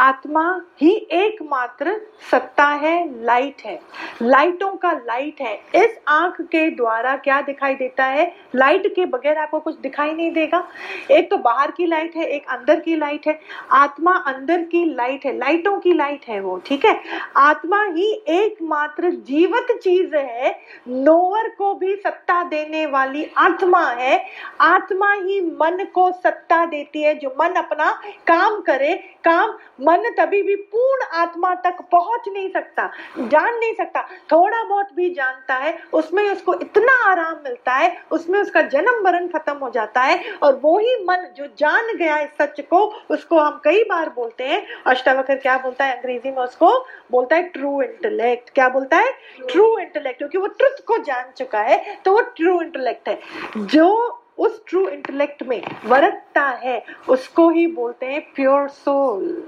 आत्मा 0.00 0.60
ही 0.80 0.90
एकमात्र 1.12 2.00
सत्ता 2.30 2.64
है 2.64 3.24
लाइट 3.24 3.62
है। 3.66 3.80
लाइटों 4.22 4.70
का 4.76 4.92
लाइट 4.92 5.40
है। 5.40 5.54
इस 5.74 5.98
आँख 6.08 6.40
के 6.40 6.68
द्वारा 6.70 7.16
क्या 7.16 7.40
दिखाई 7.40 7.74
देता 7.74 8.04
है? 8.04 8.34
लाइट 8.54 8.94
के 8.94 9.06
बगैर 9.06 9.38
आपको 9.38 9.60
कुछ 9.60 9.78
दिखाई 9.78 10.12
नहीं 10.12 10.32
देगा। 10.32 10.66
एक 11.10 11.30
तो 11.30 11.36
बाहर 11.36 11.70
की 11.70 11.86
लाइट 11.86 12.16
है, 12.16 12.24
एक 12.24 12.46
अंदर 12.48 12.80
की 12.80 12.96
लाइट 12.96 13.26
है। 13.26 13.40
आत्मा 13.70 14.12
अंदर 14.16 14.62
की 14.62 14.84
लाइट 14.94 15.24
है 15.26 15.36
लाइटों 15.38 15.78
की 15.78 15.92
लाइट 15.92 16.24
है 16.28 16.40
वो, 16.40 16.56
ठीक 16.66 16.84
है? 16.84 17.00
आत्मा 17.36 17.82
ही 17.84 18.12
एकमात्र 18.28 19.10
जीवित 19.10 19.78
चीज़ 19.82 20.16
है 20.16 20.58
नोवर 20.88 21.48
को 21.48 21.74
भी 21.74 21.94
सत्ता 21.96 22.42
देने 22.44 22.86
वाली 22.86 23.26
आत्मा। 23.36 23.71
है 23.80 24.26
आत्मा 24.60 25.12
ही 25.12 25.40
मन 25.40 25.84
को 25.94 26.12
सत्ता 26.12 26.66
देती 26.66 27.02
है 27.02 27.14
जो 27.14 27.34
मन 27.40 27.54
अपना 27.54 27.90
काम 28.26 28.60
करे 28.60 28.94
काम 29.24 29.50
मन 29.80 30.10
तभी 30.18 30.42
भी 30.42 30.54
पूर्ण 30.72 31.04
आत्मा 31.16 31.54
तक 31.64 31.80
पहुँच 31.92 32.28
नहीं 32.28 32.48
सकता 32.50 32.90
जान 33.18 33.54
नहीं 33.54 33.72
सकता। 33.74 34.02
थोड़ा 34.32 34.62
बहुत 34.64 34.92
भी 34.96 35.08
जानता 35.14 35.54
है 35.56 35.76
उसमें 35.92 36.22
उसको 36.30 36.54
इतना 36.56 36.96
आराम 37.04 37.36
मिलता 37.44 37.72
है 37.72 37.96
उसमें 38.12 38.38
उसका 38.40 38.62
जन्म 38.68 39.02
मरण 39.04 39.26
खत्म 39.28 39.56
हो 39.56 39.70
जाता 39.70 40.00
है 40.02 40.20
और 40.42 40.58
वो 40.62 40.78
ही 40.78 40.94
मन 41.04 41.26
जो 41.36 41.46
जान 41.58 41.96
गया 41.96 42.18
इस 42.18 42.30
सच 42.40 42.60
को 42.62 42.84
उसको 43.10 43.38
हम 43.38 43.60
कई 43.64 43.82
बार 43.84 44.08
बोलते 44.16 44.44
हैं। 44.44 44.62
अष्टावक्र 44.86 45.36
क्या 45.36 45.56
बोलता 45.58 45.84
है 45.84 45.96
अंग्रेज़ी 45.96 46.30
में 46.30 46.42
उसको? 46.44 46.72
बोलता 47.12 47.36
है 47.36 47.42
ट्रू 47.48 47.80
इंटेलेक्ट 47.82 48.50
क्या 48.50 48.68
बोलता 48.68 48.96
है? 48.96 49.12
ट्रू 49.50 49.78
इंटेलेक्ट 49.78 50.18
क्योंकि 50.18 50.38
वो 50.38 50.46
ट्रुथ 50.48 50.84
को 50.86 50.98
जान 51.04 51.30
चुका 51.38 51.60
है 51.60 51.96
तो 52.04 52.12
वो 52.12 52.20
ट्रू 52.36 52.60
इंटेलेक्ट 52.62 53.08
है। 53.08 53.18
जो 53.56 54.18
उस 54.38 54.62
ट्रू 54.66 54.88
इंटेलेक्ट 54.88 55.42
में 55.42 55.62
वरकता 55.86 56.42
है, 56.42 56.84
उसको 57.08 57.50
ही 57.50 57.66
बोलते 57.66 58.06
हैं 58.06 58.20
pure 58.34 58.68
soul 58.68 59.44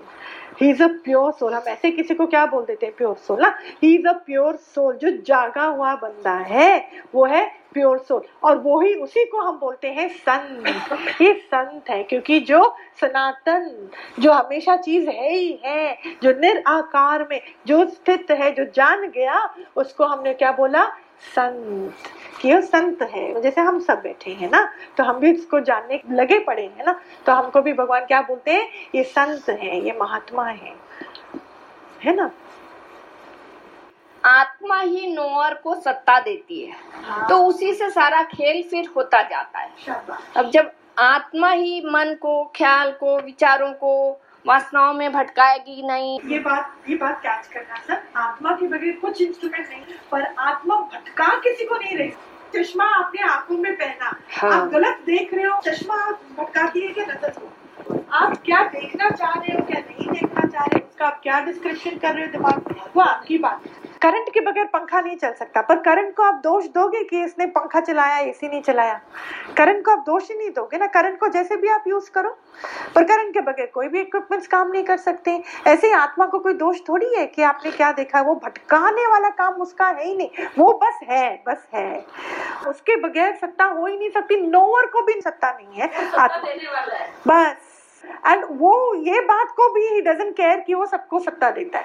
he 0.62 0.70
is 0.70 0.82
a 0.82 0.86
pure 0.86 1.32
soul 1.32 1.54
हम 1.54 1.62
ऐसे 1.68 1.90
किसी 1.90 2.14
को 2.14 2.26
क्या 2.26 2.46
बोल 2.46 2.64
देते 2.64 2.86
हैं 2.86 2.94
प्योर 2.94 3.14
सोल 3.14 3.40
ना? 3.40 3.58
He 3.82 3.94
is 3.94 4.06
a 4.08 4.12
pure 4.12 4.56
soul 4.56 4.96
जो 4.96 5.10
जागा 5.10 5.64
हुआ 5.64 5.94
बंदा 5.94 6.32
है, 6.32 6.88
वो 7.14 7.24
है 7.24 7.64
प्योर 7.72 7.98
सोल 7.98 8.22
और 8.42 8.58
वो 8.58 8.80
ही 8.80 8.94
उसी 8.94 9.24
को 9.24 9.38
हम 9.38 9.58
बोलते 9.58 9.88
हैं 9.88 10.08
संत. 10.08 10.92
ये 11.22 11.34
संत 11.34 11.90
है 11.90 12.02
क्योंकि 12.02 12.40
जो 12.40 12.76
सनातन, 13.00 13.88
जो 14.20 14.32
हमेशा 14.32 14.76
चीज़ 14.76 15.08
है 15.08 15.32
ही 15.34 15.60
है, 15.64 15.98
जो 16.22 16.30
निराकार 16.30 17.28
में, 17.30 17.40
जो 17.66 17.84
स्थित 17.86 18.30
है, 18.30 18.52
जो 18.52 18.64
जान 18.64 19.08
गया, 19.08 19.54
उसको 19.76 20.04
हमने 20.04 20.34
क्या 20.34 20.52
बोला? 20.52 20.96
संत 21.22 22.08
कि 22.40 22.54
वो 22.54 22.60
संत 22.62 23.02
है। 23.04 23.40
जैसे 23.42 23.60
हम 23.60 23.78
सब 23.80 24.00
बैठे 24.02 24.30
हैं 24.30 24.50
ना 24.50 24.62
तो 24.96 25.04
हम 25.04 25.18
भी 25.20 25.30
इसको 25.30 25.60
जानने 25.60 26.00
लगे 26.12 26.38
पड़े 26.38 26.62
हैं 26.62 26.84
ना 26.86 26.98
तो 27.26 27.32
हमको 27.32 27.62
भी 27.62 27.72
भगवान 27.72 28.04
क्या 28.04 28.20
बोलते 28.22 28.50
हैं? 28.50 28.68
ये 28.94 29.02
संत 29.04 29.48
है 29.50 29.80
ये 29.80 29.96
महात्मा 30.00 30.44
है। 30.44 30.74
है 32.00 32.14
ना? 32.16 32.30
आत्मा 34.24 34.78
ही 34.78 35.12
नोअर 35.14 35.54
को 35.54 35.74
सत्ता 35.74 36.18
देती 36.20 36.60
है। 36.60 36.76
हाँ। 37.04 37.28
तो 37.28 37.36
उसी 37.46 37.72
से 37.74 37.90
सारा 37.90 38.22
खेल 38.24 38.62
फिर 38.62 38.88
होता 38.96 39.22
जाता 39.22 39.58
है। 39.58 39.70
अब 40.36 40.50
जब 40.50 40.70
आत्मा 40.98 41.50
ही 41.50 41.80
मन 41.86 42.14
को 42.14 42.44
ख्याल 42.56 42.90
को 42.92 43.16
विचारों 43.18 43.72
को 43.72 44.20
वासनाओं 44.44 44.92
में 44.94 45.12
भटकाएगी 45.12 45.82
नहीं। 45.86 46.18
ये 46.26 46.38
बात 46.38 46.88
ये 46.88 46.96
बात 46.96 47.20
कैच 47.20 47.46
करना 47.46 47.80
सर। 47.86 48.02
आत्मा 48.16 48.50
के 48.50 48.66
बगैर 48.68 48.98
कुछ 49.02 49.20
इंस्ट्रूमेंट 49.22 49.68
नहीं 49.68 49.96
पर 50.12 50.22
आत्मा 50.38 50.76
भटका 50.92 51.28
किसी 51.40 51.64
को 51.64 51.74
नहीं 51.74 51.96
रही। 51.96 52.12
चश्मा 52.54 52.84
आपने 52.96 53.22
आँखों 53.28 53.56
में 53.58 53.74
पहना। 53.76 54.16
हाँ। 54.32 54.50
आप 54.52 54.68
गलत 54.68 55.00
देख 55.06 55.34
रहे 55.34 55.44
हो। 55.44 55.60
चश्मा 55.64 55.96
भटकाती 56.38 56.80
है 56.80 56.92
क्या 56.92 57.04
नज़र 57.04 57.30
को 57.30 58.02
आप 58.14 58.36
क्या 58.44 58.62
देखना 58.68 59.08
चाह 59.10 59.32
रहे 59.32 59.54
हो 59.54 59.62
क्या 59.62 59.80
नहीं 59.80 60.08
देखना 60.10 60.48
चाह 60.48 60.64
रहे 60.64 60.78
हो? 60.78 60.86
उसका 60.86 61.06
आप 61.06 61.20
क्या 61.22 61.40
डिस्क्रिप्शन 61.44 61.98
कर 61.98 62.14
रहे 62.14 62.24
हो? 62.26 62.32
दिमाग 62.32 62.74
वो 62.96 63.02
आपकी 63.02 63.38
बात। 63.38 63.66
है 63.66 63.93
करंट 64.04 64.28
के 64.32 64.40
बगैर 64.40 64.64
पंखा 64.64 65.00
नहीं 65.00 65.16
चल 65.16 65.32
सकता 65.32 65.60
पर 65.60 65.76
करंट 65.76 66.14
को 66.16 66.22
आप 66.22 66.40
दोष 66.44 66.64
दोगे 66.64 67.02
कि 67.04 67.22
इसने 67.24 67.46
पंखा 67.46 67.80
चलाया 67.80 68.18
एसी 68.18 68.48
नहीं 68.48 68.60
चलाया? 68.62 69.00
करंट 69.56 69.84
को 69.84 69.90
आप 69.90 70.02
दोष 70.06 70.30
ही 70.30 70.36
नहीं 70.38 70.50
दोगे 70.50 70.78
ना? 70.78 70.86
करंट 70.86 71.18
को 71.20 71.28
जैसे 71.28 71.56
भी 71.56 71.68
आप 71.68 71.84
यूज़ 71.88 72.10
करो 72.10 72.30
पर 72.94 73.04
करंट 73.04 73.32
के 73.34 73.40
बगैर 73.40 73.70
कोई 73.74 73.88
भी 73.88 74.00
इक्विपमेंट्स 74.00 74.46
काम 74.46 74.70
नहीं 74.70 74.84
कर 74.84 74.96
सकते। 74.96 75.42
ऐसे 75.66 75.86
ही 75.86 75.92
आत्मा 75.92 76.26
को 76.26 76.38
कोई 76.38 76.54
दोष 76.54 76.80
थोड़ी 76.88 77.14
है 77.14 77.26
कि 77.26 77.42
आपने 77.42 77.70
क्या 77.70 77.90
देखा? 77.92 78.20
वो 78.20 78.34
भटकाने 78.34 79.06
वाला 79.06 79.28
काम 79.38 79.62
उसका 79.62 79.86
है 79.88 80.06
ही 80.06 80.16
नहीं। 80.16 80.46
वो 80.58 80.72
बस 80.84 81.00
है 81.10 81.42
बस 81.46 81.66
है। 81.74 82.04
उसके 82.68 82.96
बगैर 82.96 83.34
सत्ता 83.34 83.64
हो 83.64 83.86
ही 83.86 83.96
नहीं 83.96 84.10
सकती 84.10 84.46
नोवर 84.46 84.86
को 84.86 85.02
भी 85.02 85.20
सत्ता 85.20 85.50
नहीं 85.52 85.80
है। 85.80 85.90
आत्मा 86.18 86.50
है। 86.50 87.08
बस। 87.28 87.73
एंड 88.26 88.44
वो 88.50 88.94
ये 88.94 89.20
बात 89.20 89.48
को 89.48 89.72
भी 89.72 89.86
ही 89.86 90.00
डजंट 90.00 90.36
केयर 90.36 90.60
कि 90.60 90.74
वो 90.74 90.86
सबको 90.86 91.18
सत्ता 91.18 91.50
देता 91.50 91.78
है। 91.78 91.84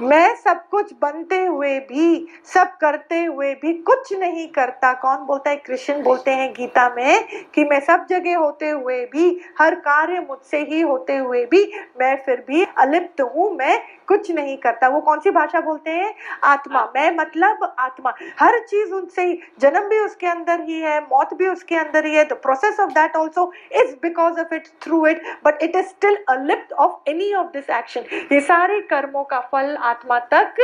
मैं 0.00 0.34
सब 0.36 0.68
कुछ 0.70 0.92
बनते 1.02 1.44
हुए 1.44 1.78
भी, 1.78 2.28
सब 2.54 2.76
करते 2.80 3.24
हुए 3.24 3.54
भी 3.54 3.72
कुछ 3.82 4.12
नहीं 4.12 4.48
करता। 4.48 4.92
कौन 4.92 5.16
बोलता 5.16 5.50
है? 5.50 5.56
कृष्ण 5.56 6.02
बोलते 6.02 6.30
हैं 6.30 6.52
गीता 6.52 6.88
में 6.96 7.24
कि 7.54 7.64
मैं 7.64 7.80
सब 7.80 8.06
जगह 8.10 8.36
होते 8.36 8.68
हुए 8.68 9.04
भी, 9.04 9.40
हर 9.60 9.74
कार्य 9.74 10.20
मुझसे 10.20 10.58
ही 10.58 10.80
होते 10.80 11.16
हुए 11.16 11.44
भी, 11.44 11.64
मैं 12.00 12.16
फिर 12.16 12.44
भी 12.48 12.66
अलिप्त 12.78 13.20
हूँ, 13.20 13.50
मैं 13.56 13.80
कुछ 14.08 14.30
नहीं 14.30 14.56
करता। 14.56 14.88
वो 14.88 15.00
कौन 15.00 15.20
सी 15.20 15.30
भाषा 15.30 15.60
बोलते 15.60 15.90
हैं? 15.90 16.14
आत्मा। 16.44 16.84
मैं 16.96 17.10
मतलब 17.16 17.74
आत्मा। 17.78 18.14
हर 18.40 18.58
चीज़ 18.58 18.92
उनसे 18.92 19.22
ही, 19.22 19.38
जन्म 19.60 19.88
भी 19.88 19.98
उसके 19.98 20.26
अंदर 20.26 20.60
ही 20.60 20.80
है, 20.80 21.00
मौत 21.00 21.34
भी 21.34 21.48
उसके 21.48 21.76
अंदर 21.76 22.06
ही 22.06 22.14
है। 22.14 22.24
The 22.24 22.32
process 22.32 22.80
of 22.80 22.90
that 22.90 23.16
also 23.16 23.52
is 23.72 23.94
because 24.02 24.40
of 24.40 24.54
it 24.54 24.68
through 24.82 25.06
it 25.06 25.22
but 25.44 25.57
it 25.62 25.76
is 25.76 25.86
still 25.86 26.16
अलिप्त 26.28 26.72
of 26.74 27.10
any 27.10 27.32
of 27.34 27.46
this 27.52 27.70
action 27.70 28.04
ये 28.32 28.40
सारे 28.42 28.80
कर्मों 28.90 29.24
का 29.24 29.40
फल 29.52 29.76
आत्मा 29.82 30.18
तक 30.32 30.56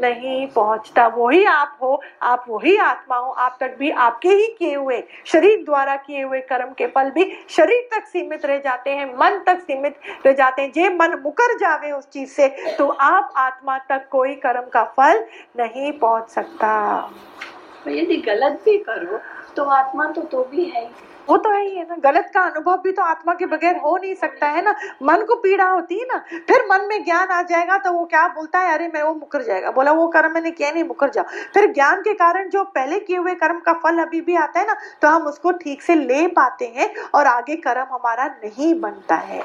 नहीं 0.00 0.46
पहुँचता। 0.46 1.06
वही 1.08 1.44
आप 1.44 1.78
हो, 1.82 2.00
आप 2.22 2.44
वही 2.48 2.76
आत्मा 2.78 3.16
हो, 3.16 3.30
आप 3.30 3.56
तक 3.60 3.76
भी 3.78 3.90
आपके 3.90 4.28
ही 4.30 4.46
किए 4.58 4.74
हुए, 4.74 5.02
शरीर 5.26 5.64
द्वारा 5.64 5.96
किए 5.96 6.22
हुए 6.22 6.40
कर्म 6.42 6.72
के 6.78 6.86
फल 6.86 7.10
भी 7.10 7.30
शरीर 7.48 7.88
तक 7.92 8.06
सीमित 8.06 8.44
रह 8.46 8.58
जाते 8.58 8.90
हैं, 8.90 9.06
मन 9.14 9.38
तक 9.46 9.60
सीमित 9.60 10.00
रह 10.26 10.32
जाते 10.32 10.62
हैं। 10.62 10.72
जे 10.72 10.88
मन 10.90 11.20
मुकर 11.24 11.56
जावे 11.58 11.90
उस 11.92 12.08
चीज़ 12.10 12.30
से 12.30 12.48
तो 12.78 12.88
आप 12.88 13.32
आत्मा 13.36 13.78
तक 13.88 14.08
कोई 14.10 14.34
कर्म 14.36 14.68
का 14.72 14.84
फल 14.96 15.24
नहीं 15.58 15.92
पहुँच 15.94 16.28
सकता। 16.30 16.74
तो 17.84 17.90
यदि 17.90 18.16
गलत 18.26 18.60
भी 18.64 18.76
करो 18.80 19.18
तो 19.56 19.64
आत्मा 19.64 20.06
तो 20.06 20.22
तो 20.22 20.44
भी 20.44 20.64
है। 20.66 20.88
वो 21.28 21.36
तो 21.36 21.50
है 21.50 21.60
ही 21.60 21.76
है 21.76 21.82
ना। 21.82 21.96
गलत 22.04 22.30
का 22.34 22.40
अनुभव 22.42 22.76
भी 22.76 22.90
तो 22.92 23.02
आत्मा 23.02 23.34
के 23.34 23.46
बगैर 23.46 23.76
हो 23.76 23.96
नहीं 23.96 24.14
सकता 24.14 24.46
है 24.46 24.62
ना। 24.62 24.74
मन 25.02 25.24
को 25.24 25.34
पीड़ा 25.34 25.66
होती 25.66 25.98
है 25.98 26.06
ना 26.06 26.18
फिर 26.48 26.64
मन 26.70 26.86
में 26.88 27.04
ज्ञान 27.04 27.28
आ 27.28 27.40
जाएगा 27.42 27.76
तो 27.78 27.92
वो 27.92 28.04
क्या 28.04 28.26
बोलता 28.28 28.58
है? 28.58 28.72
अरे 28.74 28.88
मैं 28.88 29.02
वो 29.02 29.14
मुकर 29.14 29.42
जाएगा। 29.42 29.70
बोला 29.70 29.92
वो 29.92 30.06
कर्म 30.08 30.32
मैंने 30.34 30.50
किया 30.50 30.70
नहीं 30.70 30.84
मुकर 30.84 31.10
जाओ। 31.10 31.24
फिर 31.54 31.70
ज्ञान 31.72 32.00
के 32.00 32.14
कारण 32.14 32.48
जो 32.48 32.64
पहले 32.64 32.98
किए 33.00 33.16
हुए 33.16 33.34
कर्म 33.34 33.60
का 33.60 33.72
फल 33.74 33.98
अभी 33.98 34.20
भी 34.20 34.36
आता 34.36 34.60
है 34.60 34.66
ना 34.66 34.76
तो 35.02 35.08
हम 35.08 35.26
उसको 35.26 35.52
ठीक 35.54 35.82
से 35.82 35.94
ले 35.94 36.26
पाते 36.30 36.72
हैं 36.76 36.94
और 37.14 37.26
आगे 37.26 37.56
कर्म 37.58 37.94
हमारा 37.94 38.26
नहीं 38.44 38.74
बनता 38.80 39.16
है। 39.16 39.42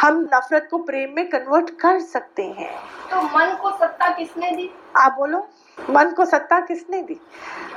हम 0.00 0.20
नफरत 0.34 0.68
को 0.70 0.78
प्रेम 0.80 1.14
में 1.16 1.28
कन्वर्ट 1.28 1.70
कर 1.80 2.00
सकते 2.00 2.42
हैं। 2.42 2.70
तो 3.10 3.22
मन 3.28 3.56
को 3.62 3.70
सत्ता 3.70 4.08
किसने 4.08 4.50
दी? 4.50 4.70
आप 4.96 5.14
बोलो 5.18 5.46
मन 5.78 6.10
को 6.10 6.24
सत्ता 6.24 6.60
किसने 6.60 7.02
दी? 7.02 7.20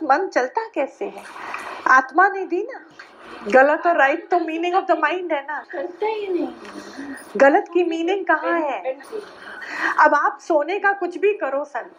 मन 0.03 0.27
चलता 0.27 0.65
कैसे 0.75 1.05
है? 1.05 1.23
आत्मा 1.87 2.27
ने 2.29 2.45
दी 2.45 2.61
ना। 2.63 2.79
गलत 3.51 3.87
और 3.87 3.97
राइट 3.97 4.27
तो 4.29 4.39
मीनिंग 4.39 4.75
ऑफ़ 4.75 4.85
द 4.85 4.91
माइंड 4.91 5.33
है 5.33 5.41
ना। 5.41 5.63
करता 5.71 6.07
ही 6.07 6.27
नहीं। 6.27 6.47
गलत 7.37 7.65
की 7.73 7.83
मीनिंग 7.83 8.25
कहाँ 8.25 8.59
है? 8.61 8.97
अब 9.99 10.13
आप 10.13 10.37
सोने 10.41 10.79
का 10.79 10.91
कुछ 10.91 11.17
भी 11.17 11.33
करो 11.33 11.63
संत। 11.63 11.95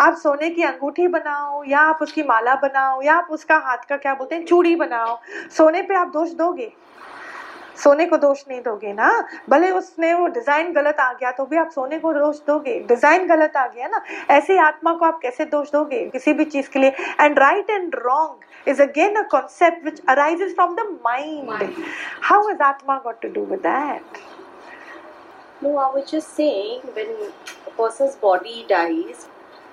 आप 0.00 0.14
सोने 0.14 0.50
की 0.50 0.62
अंगूठी 0.62 1.06
बनाओ 1.08 1.64
या 1.64 1.80
आप 1.80 1.98
उसकी 2.02 2.22
माला 2.22 2.54
बनाओ 2.54 3.02
या 3.02 3.14
आप 3.14 3.26
उसका 3.30 3.56
हाथ 3.56 3.88
का 3.88 3.96
क्या 3.96 4.14
बोलते 4.14 4.34
हैं 4.34 4.44
चूड़ी 4.44 4.76
बनाओ। 4.76 5.18
सोने 5.56 5.82
पे 5.82 5.94
आप 5.94 6.08
दोष 6.08 6.30
दोगे? 6.30 6.72
सोने 7.82 8.06
को 8.06 8.16
दोष 8.16 8.42
नहीं 8.48 8.60
दोगे 8.62 8.92
ना? 8.92 9.08
भले 9.50 9.70
उसने 9.70 10.12
वो 10.14 10.26
डिज़ाइन 10.34 10.72
गलत 10.72 11.00
आ 11.00 11.12
गया 11.12 11.30
तो 11.32 11.46
भी 11.46 11.56
आप 11.58 11.70
सोने 11.70 11.98
को 11.98 12.12
दोष 12.14 12.38
दोगे। 12.46 12.78
डिज़ाइन 12.88 13.26
गलत 13.28 13.56
आ 13.56 13.66
गया 13.66 13.88
ना? 13.88 14.02
ऐसे 14.30 14.58
आत्मा 14.58 14.94
को 14.94 15.04
आप 15.04 15.18
कैसे 15.22 15.44
दोष 15.44 15.72
दोगे 15.72 16.04
किसी 16.10 16.32
भी 16.32 16.44
चीज़ 16.44 16.70
के 16.70 16.78
लिए? 16.78 16.92
And 17.20 17.38
right 17.38 17.70
and 17.70 17.94
wrong 18.04 18.68
is 18.68 18.82
again 18.82 19.16
a 19.16 19.22
concept 19.30 19.84
which 19.84 20.00
arises 20.08 20.54
from 20.54 20.74
the 20.76 20.88
mind 21.04 21.74
how 22.22 22.48
is 22.50 22.62
आत्मा 22.62 23.00
got 23.04 23.20
to 23.22 23.28
do 23.34 23.44
with 23.50 23.60
that 23.66 24.22
No, 25.62 25.70
I 25.78 25.84
was 25.92 26.10
just 26.10 26.34
saying 26.36 26.80
when 26.94 27.12
a 27.68 27.70
person's 27.76 28.16
body 28.22 28.64
dies, 28.70 29.20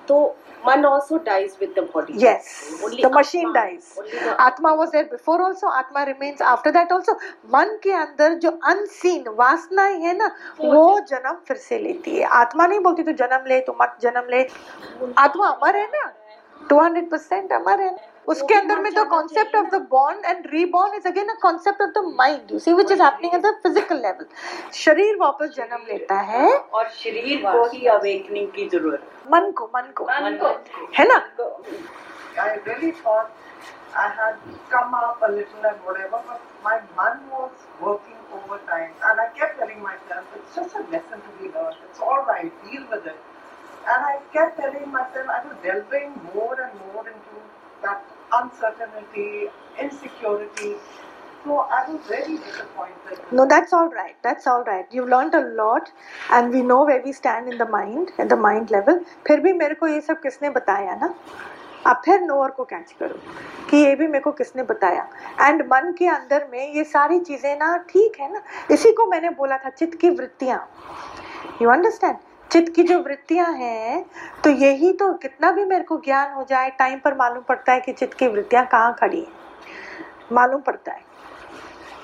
so 0.08 0.18
मन 0.66 0.84
also 0.86 1.16
dies 1.24 1.56
with 1.60 1.74
the 1.78 1.88
body 1.94 2.24
yes 2.24 2.50
the 2.94 3.10
machine 3.14 3.52
dies 3.52 4.34
आत्मा 4.40 4.72
was 4.72 4.90
there 4.90 5.04
before 5.12 5.42
also 5.42 5.68
आत्मा 5.80 6.02
remains 6.04 6.42
after 6.52 6.70
that 6.70 6.92
also 6.92 7.18
मन 7.54 7.76
के 7.82 7.92
अंदर 7.96 8.34
जो 8.44 8.50
unseen 8.66 9.28
वासनाएँ 9.38 9.98
है 10.02 10.16
ना 10.18 10.30
वो 10.60 10.84
जन्म 11.08 11.36
फिर 11.48 11.56
से 11.58 11.78
लेती 11.78 12.16
है 12.16 12.24
आत्मा 12.40 12.66
नहीं 12.66 12.80
बोलती 12.80 13.02
तो 13.02 13.12
जन्म 13.20 13.46
ले 13.48 13.60
तो 13.62 13.76
मत 13.82 13.98
जन्म 14.02 14.28
ले 14.30 14.46
आत्मा 15.18 15.46
अमर 15.48 15.76
है 15.76 15.86
ना 15.88 16.10
टू 16.60 16.80
हंड्रेड 16.80 17.10
परसेंट 17.10 17.52
अमर 17.52 17.80
है 17.80 17.90
ना 17.90 18.11
उसके 18.28 18.54
अंदर 18.54 18.78
में 18.80 18.92
तो 18.94 19.04
concept 19.10 19.54
of 19.56 19.66
the 19.70 19.80
born 19.90 20.24
and 20.26 20.46
reborn 20.52 20.94
is 20.96 21.08
again 21.08 21.28
a 21.28 21.34
concept 21.42 21.82
of 21.82 21.90
the 21.98 22.04
mind 22.18 22.52
you 22.52 22.58
see 22.66 22.72
which 22.74 22.90
is 22.92 23.02
happening 23.02 23.34
at 23.34 23.42
the 23.42 23.54
physical 23.62 24.00
level 24.02 24.26
शरीर 24.74 25.16
वापस 25.20 25.54
जन्म 25.56 25.86
लेता 25.88 26.20
है 26.30 26.46
और 26.48 26.88
शरीर 27.02 27.42
को 27.46 27.66
ही 27.72 27.86
अवेकनिंग 27.96 28.48
की 28.52 28.68
ज़रूरत 28.68 29.08
मन 29.32 29.50
को 29.58 29.70
मन 29.76 29.92
को 29.96 30.04
मन 30.04 30.38
को 30.42 30.56
है 30.98 31.08
ना 31.08 31.20
I 32.34 32.58
really 32.66 32.92
thought 32.92 33.30
I 33.94 34.08
had 34.08 34.36
come 34.70 34.94
up 34.94 35.20
a 35.26 35.30
little 35.30 35.64
and 35.70 35.80
whatever, 35.84 36.20
but 36.26 36.40
my 36.64 36.80
mind 36.96 37.30
was 37.30 37.50
working 37.78 38.16
overtime. 38.32 38.92
And 39.04 39.20
I 39.20 39.28
kept 39.38 39.58
telling 39.58 39.82
myself, 39.82 40.24
it's 40.34 40.56
just 40.56 40.74
a 40.74 40.84
lesson 40.90 41.20
to 41.20 41.32
be 41.38 41.50
learned. 41.50 41.76
It's 41.88 42.00
all 42.00 42.24
right, 42.24 42.50
deal 42.64 42.86
with 42.90 43.06
it. 43.06 43.16
And 43.86 44.04
I 44.04 44.18
kept 44.32 44.58
telling 44.58 44.90
myself, 44.90 45.28
I 45.28 45.46
was 45.46 45.56
delving 45.62 46.14
more 46.32 46.56
and 46.58 46.80
more 46.86 47.06
into 47.06 47.36
that 47.82 48.02
uncertainty, 48.32 49.48
insecurity. 49.78 50.74
So 51.44 51.58
I 51.58 51.90
was 51.90 52.00
very 52.08 52.36
disappointed. 52.36 53.18
No, 53.32 53.46
that's 53.46 53.72
all 53.72 53.88
right. 53.88 54.14
That's 54.22 54.46
all 54.46 54.62
right. 54.64 54.86
You've 54.92 55.08
learned 55.08 55.34
a 55.34 55.40
lot, 55.40 55.90
and 56.30 56.52
we 56.52 56.62
know 56.62 56.84
where 56.84 57.02
we 57.04 57.12
stand 57.12 57.52
in 57.52 57.58
the 57.58 57.66
mind, 57.66 58.12
at 58.18 58.28
the 58.28 58.36
mind 58.36 58.70
level. 58.70 59.00
फिर 59.26 59.40
भी 59.40 59.52
मेरे 59.52 59.74
को 59.74 59.88
ये 59.88 60.00
सब 60.00 60.20
किसने 60.22 60.50
बताया 60.50 60.94
ना 61.00 61.14
अब 61.86 62.02
फिर 62.04 62.20
नोअर 62.20 62.50
को 62.56 62.64
कैच 62.64 62.92
करो 63.00 63.18
कि 63.70 63.76
ये 63.76 63.94
भी 63.96 64.06
मेरे 64.06 64.22
को 64.22 64.32
किसने 64.40 64.62
बताया 64.62 65.06
एंड 65.40 65.62
मन 65.72 65.92
के 65.98 66.06
अंदर 66.08 66.46
में 66.52 66.72
ये 66.74 66.84
सारी 66.84 67.18
चीज़ें 67.20 67.56
ना 67.58 67.76
ठीक 67.88 68.20
है 68.20 68.32
ना 68.32 68.42
इसी 68.74 68.92
को 69.00 69.06
मैंने 69.10 69.30
बोला 69.40 69.56
था 69.64 69.70
चित्त 69.70 69.98
की 70.00 70.10
वृत्तियाँ 70.10 70.60
यू 71.62 71.70
अंडरस्टैंड 71.70 72.16
चित्त 72.52 72.72
की 72.74 72.82
जो 72.82 72.98
वृत्तियाँ 72.98 73.52
हैं 73.52 74.04
तो 74.44 74.50
यही 74.50 74.92
तो 74.92 75.12
कितना 75.12 75.50
भी 75.52 75.64
मेरे 75.64 75.84
को 75.84 75.96
ज्ञान 75.96 76.32
हो 76.32 76.44
जाए, 76.48 76.70
टाइम 76.70 76.98
पर 76.98 77.14
मालूम 77.14 77.42
पड़ता 77.42 77.72
है 77.72 77.80
कि 77.80 77.92
चित्त 77.92 78.14
की 78.14 78.26
वृत्तियाँ 78.28 78.64
कहाँ 78.66 78.94
खड़ी 79.00 79.20
है। 79.20 79.40
मालूम 80.32 80.60
पड़ता 80.60 80.92
है। 80.92 81.00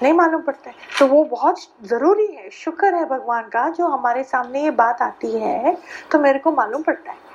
नहीं 0.02 0.12
मालूम 0.12 0.42
पड़ता 0.42 0.70
है। 0.70 0.76
तो 0.98 1.06
वो 1.06 1.24
बहुत 1.24 1.60
ज़रूरी 1.84 2.26
है, 2.26 2.48
शुक्र 2.54 2.94
है 2.94 3.04
भगवान 3.04 3.48
का, 3.48 3.68
जो 3.68 3.86
हमारे 3.86 4.22
सामने 4.24 4.62
ये 4.62 4.70
बात 4.72 5.02
आती 5.02 5.32
है 5.32 5.76
तो 6.12 6.18
मेरे 6.18 6.38
को 6.38 6.52
मालूम 6.52 6.82
पड़ता 6.82 7.10
है। 7.10 7.27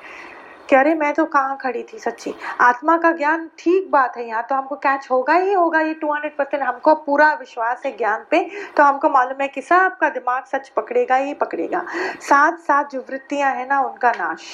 कि 0.73 0.77
अरे 0.77 0.93
मैं 0.95 1.13
तो 1.13 1.23
कहाँ 1.25 1.57
खड़ी 1.61 1.81
थी 1.83 1.99
सच्ची? 1.99 2.33
आत्मा 2.61 2.95
का 2.97 3.11
ज्ञान 3.11 3.49
ठीक 3.59 3.89
बात 3.91 4.15
है 4.17 4.27
यहाँ 4.27 4.41
तो 4.49 4.55
हमको 4.55 4.75
कैच 4.75 5.07
होगा 5.11 5.33
ही 5.33 5.51
होगा 5.53 5.79
ये 5.81 5.93
200 6.03 6.29
परसेंट 6.37 6.63
हमको 6.63 6.93
पूरा 7.05 7.27
विश्वास 7.39 7.81
है 7.85 7.91
ज्ञान 7.97 8.23
पे 8.31 8.39
तो 8.77 8.83
हमको 8.83 9.09
मालूम 9.09 9.41
है 9.41 9.47
कि 9.47 9.61
सब 9.61 9.75
सबका 9.83 10.09
दिमाग 10.09 10.45
सच 10.45 10.69
पकड़ेगा 10.69 11.15
ही 11.15 11.33
पकड़ेगा। 11.33 11.83
साथ 12.21 12.57
साथ 12.59 12.89
जो 12.91 12.99
वृत्तियाँ 13.09 13.51
हैं 13.55 13.67
ना 13.69 13.79
उनका 13.81 14.11
नाश। 14.11 14.47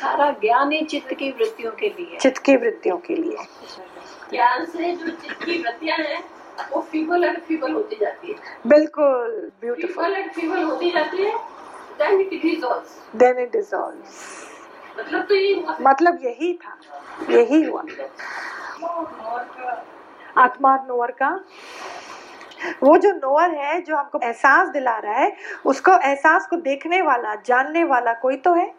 सारा 0.00 0.30
ज्ञान 0.40 0.72
ही 0.72 0.80
चित्त 0.84 1.14
की 1.14 1.30
वृत्तियों 1.30 1.72
के 1.72 1.88
लिए 1.90 2.18
चित्त 2.20 2.42
की 2.42 2.56
वृत्तियों 2.56 2.96
के 3.06 3.16
लिए। 3.16 3.46
ज्ञान 4.30 4.64
से 4.64 4.92
जो 4.94 5.06
चित्त 5.06 5.44
की 5.44 5.62
वृत्तियाँ 5.62 5.98
हैं 5.98 6.22
वो 6.72 6.80
फीबल 6.90 7.24
एंड 7.24 7.38
फीबल 7.42 7.72
होती 7.72 7.96
जाती 8.00 8.32
है। 8.32 8.38
बिल्कुल 8.66 9.50
ब्यूटीफुल 9.60 10.04
फीबल 10.04 10.16
एंड 10.16 10.32
फीबल 10.32 10.62
होती 10.62 10.90
जाती 10.90 11.22
है 11.22 11.32
then 12.02 12.20
it 12.20 12.30
dissolves 12.42 13.00
then 13.16 13.38
it 13.38 13.52
dissolves 13.52 14.54
मतलब 14.98 15.22
तो 15.22 15.34
ये 15.34 15.64
मतलब 15.80 16.18
यही 16.22 16.52
था, 16.52 16.78
यही 17.30 17.62
हुआ। 17.62 17.82
आत्मा 20.36 20.76
नोअर 20.76 21.10
का, 21.10 21.44
वो 22.82 22.96
जो 22.96 23.10
नोअर 23.12 23.50
है, 23.50 23.80
जो 23.80 23.96
हमको 23.96 24.20
एहसास 24.22 24.68
दिला 24.68 24.98
रहा 24.98 25.14
है, 25.14 25.36
उसको 25.66 25.92
एहसास 25.92 26.46
को 26.46 26.56
देखने 26.56 27.02
वाला, 27.02 27.34
जानने 27.34 27.84
वाला 27.84 28.12
कोई 28.12 28.36
तो 28.36 28.54
है? 28.54 28.74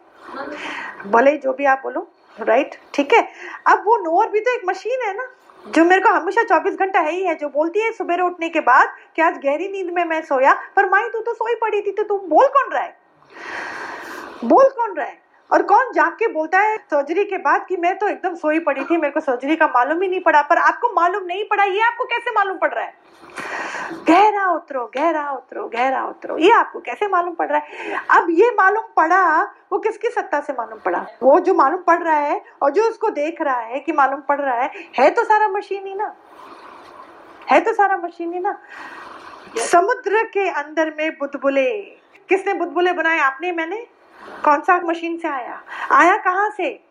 भले 1.06 1.36
जो 1.36 1.52
भी 1.52 1.64
आप 1.64 1.80
बोलो 1.82 2.08
राइट 2.40 2.74
ठीक 2.94 3.12
है? 3.12 3.28
अब 3.66 3.82
वो 3.86 3.96
नोअर 3.96 4.28
भी 4.28 4.40
तो 4.40 4.54
एक 4.54 4.62
मशीन 4.68 5.06
है 5.06 5.16
ना, 5.16 5.28
जो 5.68 5.84
मेरे 5.84 6.00
को 6.00 6.08
हमेशा 6.08 6.42
24 6.42 6.76
घंटा 6.76 7.00
है 7.00 7.10
ही 7.10 7.24
है, 7.24 7.34
जो 7.34 7.48
बोलती 7.48 7.80
है 7.80 7.92
सुबह 7.92 8.20
उठने 8.22 8.48
के 8.48 8.60
बाद 8.60 8.88
कि 9.16 9.22
आज 9.22 9.38
गहरी 9.38 9.68
नींद 9.68 9.90
में 9.90 10.04
मैं 10.04 10.22
सोया, 10.22 10.52
पर 10.76 10.88
माई 10.88 11.08
तू 11.08 11.20
तो 11.20 11.34
सोई 11.34 11.54
पड़ी 11.54 11.82
थी 11.82 11.92
तो 11.92 12.02
तू 12.02 12.18
बोल 12.18 12.46
कौन 12.46 12.72
रहा 12.72 12.82
है? 12.82 12.96
बोल 14.44 14.64
कौन 14.64 14.94
रहा 14.94 15.06
है? 15.06 15.27
और 15.50 15.62
कौन 15.62 15.92
जाग 15.92 16.12
के 16.12 16.26
बोलता 16.28 16.58
है 16.58 16.76
सर्जरी 16.76 17.24
के 17.24 17.38
बाद 17.38 17.64
कि 17.68 17.76
मैं 17.76 17.96
तो 17.98 18.08
एकदम 18.08 18.34
सोई 18.34 18.58
पड़ी 18.58 18.84
थी, 18.84 18.96
मेरे 18.96 19.12
को 19.12 19.20
सर्जरी 19.20 19.56
का 19.56 19.66
मालूम 19.66 20.02
ही 20.02 20.08
नहीं 20.08 20.20
पड़ा, 20.20 20.42
पर 20.42 20.58
आपको 20.58 20.92
मालूम 20.94 21.24
नहीं 21.26 21.44
पड़ा, 21.44 21.64
ये 21.64 21.80
आपको 21.80 22.04
कैसे 22.04 22.30
मालूम 22.30 22.58
पड़ 22.58 22.72
रहा 22.74 22.84
है? 22.84 22.94
गहरा 24.08 24.50
उतरो 24.50 24.84
गहरा 24.96 25.30
उतरो 25.30 25.66
गहरा 25.68 26.04
उतरो, 26.06 26.38
ये 26.38 26.50
आपको 26.52 26.80
कैसे 26.80 27.08
मालूम 27.08 27.34
पड़ 27.34 27.48
रहा 27.48 27.58
है? 27.58 28.00
अब 28.10 28.26
ये 28.30 28.50
मालूम 28.50 28.84
पड़ा, 28.96 29.42
वो 29.72 29.78
किसकी 29.78 30.08
सत्ता 30.08 30.40
से 30.40 30.52
मालूम 30.52 30.78
पड़ा? 30.78 31.06
वो 31.22 31.38
जो 31.40 31.54
मालूम 31.54 31.82
पड़ 31.82 31.98
रहा 32.02 32.16
है 32.16 32.40
और 32.62 32.70
जो 32.70 32.88
उसको 32.88 33.10
देख 33.10 33.42
रहा 33.42 33.60
है 33.60 33.80
कि 33.80 33.92
मालूम 33.92 34.20
पड़ 34.20 34.40
रहा 34.40 34.54
है 34.54 34.70
है 34.98 35.10
तो 35.10 35.24
सारा 35.24 35.48
मशीन 35.48 35.86
ही 35.86 35.94
ना? 35.94 36.14
है 37.50 37.60
तो 37.60 37.72
सारा 37.72 37.96
मशीन 37.96 38.32
ही 38.32 38.38
ना? 38.38 38.58
समुद्र 39.56 40.22
के 40.24 40.48
अंदर 40.50 40.94
में 40.98 41.10
बुदबुले, 41.10 41.70
किसने 42.28 42.54
बुदबुले 42.54 42.92
बनाए? 42.92 43.18
आपने, 43.18 43.52
मैंने? 43.52 43.86
कौन 44.44 44.60
सा 44.60 44.80
मशीन 44.80 45.18
से 45.18 45.28
आया? 45.28 45.62
आया 45.92 46.16
कहाँ 46.16 46.50
से? 46.50 46.84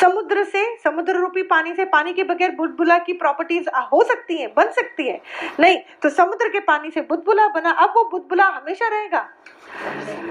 समुद्र 0.00 0.44
से, 0.44 0.76
समुद्र 0.76 1.16
रूपी 1.16 1.42
पानी 1.42 1.74
से। 1.74 1.84
पानी 1.84 2.12
के 2.12 2.24
बगैर 2.24 2.50
बुलबुला 2.50 2.98
की 2.98 3.12
प्रॉपर्टीज़ 3.12 3.68
हो 3.68 4.04
सकती 4.04 4.36
है, 4.36 4.46
बन 4.46 4.68
सकती 4.70 5.08
है। 5.08 5.20
नहीं 5.60 5.78
तो 6.02 6.08
समुद्र 6.08 6.48
के 6.48 6.60
पानी 6.60 6.90
से 6.90 7.00
बुलबुला 7.00 7.48
बना, 7.48 7.70
अब 7.70 7.92
वो 7.96 8.04
बुलबुला 8.04 8.44
हमेशा 8.44 8.88
रहेगा। 8.88 9.28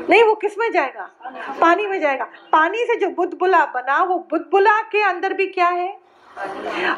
नहीं, 0.09 0.23
वो 0.23 0.35
किसमें 0.35 0.71
जाएगा? 0.71 1.09
पानी 1.61 1.87
में 1.87 1.99
जाएगा। 1.99 2.25
पानी 2.51 2.77
से 2.77 2.95
जो 2.95 3.09
बुलबुला 3.09 3.65
बना, 3.65 4.03
वो 4.03 4.15
बुलबुला 4.15 4.81
के 4.81 5.01
अंदर 5.01 5.33
भी 5.33 5.45
क्या 5.45 5.67
है? 5.67 6.00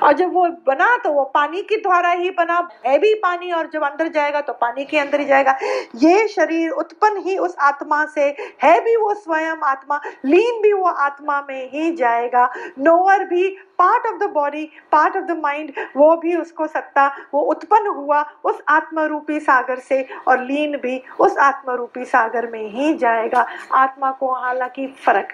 और 0.03 0.13
जब 0.13 0.33
वो 0.33 0.47
बना 0.67 0.95
तो 0.97 1.11
वो 1.11 1.23
पानी 1.33 1.61
के 1.61 1.77
द्वारा 1.77 2.09
ही 2.11 2.29
बना। 2.31 2.57
है 2.85 2.97
भी 2.99 3.13
पानी 3.15 3.51
और 3.51 3.69
जब 3.73 3.83
अंदर 3.83 4.07
जाएगा 4.07 4.41
तो 4.41 4.53
पानी 4.53 4.85
के 4.85 4.99
अंदर 4.99 5.19
ही 5.19 5.25
जाएगा। 5.25 5.57
ये 5.95 6.27
शरीर 6.27 6.69
उत्पन्न 6.71 7.21
ही 7.21 7.37
उस 7.37 7.55
आत्मा 7.61 8.03
से, 8.05 8.23
है 8.63 8.79
भी 8.81 8.95
वो 8.95 9.13
स्वयं 9.13 9.63
आत्मा, 9.63 9.99
लीन 10.25 10.61
भी 10.61 10.73
वो 10.73 10.87
आत्मा 10.87 11.41
में 11.49 11.69
ही 11.71 11.91
जाएगा। 11.95 12.49
नोअर 12.79 13.23
भी 13.23 13.47
part 13.79 14.05
of 14.05 14.17
the 14.17 14.29
body 14.29 14.65
part 14.91 15.15
of 15.17 15.23
the 15.23 15.39
mind 15.43 15.71
वो 15.97 16.15
भी 16.17 16.35
उसको 16.35 16.67
सत्ता, 16.67 17.07
वो 17.33 17.41
उत्पन्न 17.41 17.87
हुआ 17.87 18.21
उस 18.43 18.61
आत्मा 18.69 19.05
रूपी 19.05 19.39
सागर 19.39 19.79
से 19.79 20.05
और 20.27 20.43
लीन 20.43 20.77
भी 20.77 21.01
उस 21.19 21.37
आत्मा 21.37 21.73
रूपी 21.73 22.05
सागर 22.05 22.49
में 22.51 22.63
ही 22.69 22.93
जाएगा। 22.93 23.45
आत्मा 23.73 24.11
को 24.11 24.33
हालाँकि 24.33 24.87
फ़र्क 25.05 25.33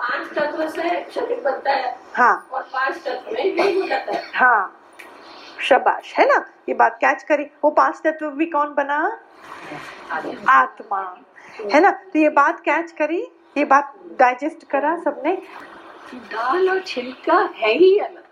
पाँच 0.00 0.28
तत्व 0.36 0.68
से 0.68 0.82
शरीर 1.14 1.40
बनता 1.44 1.72
है 1.72 1.96
हाँ। 2.14 2.48
और 2.52 2.62
पाँच 2.72 2.96
तत्व 3.06 3.32
में 3.32 3.74
हो 3.80 3.86
जाता 3.86 4.12
है। 4.12 4.22
हाँ। 4.34 4.76
शबाश 5.68 6.14
है 6.18 6.26
ना? 6.28 6.44
ये 6.68 6.74
बात 6.74 6.96
कैच 7.00 7.22
करी। 7.22 7.44
वो 7.64 7.70
पाँच 7.70 8.00
तत्व 8.04 8.30
भी 8.36 8.46
कौन 8.46 8.74
बना? 8.74 8.96
आत्मा 10.48 11.00
है 11.72 11.80
ना? 11.80 11.90
तो 11.90 12.18
ये 12.18 12.28
बात 12.30 12.60
कैच 12.60 12.92
करी 12.98 13.20
ये 13.56 13.64
बात 13.64 13.94
डाइजेस्ट 14.18 14.64
करा 14.70 14.96
सबने? 15.00 15.34
दाल 16.14 16.68
और 16.70 16.80
छिलका 16.86 17.38
है 17.56 17.72
ही 17.78 17.96
अलग 17.98 18.24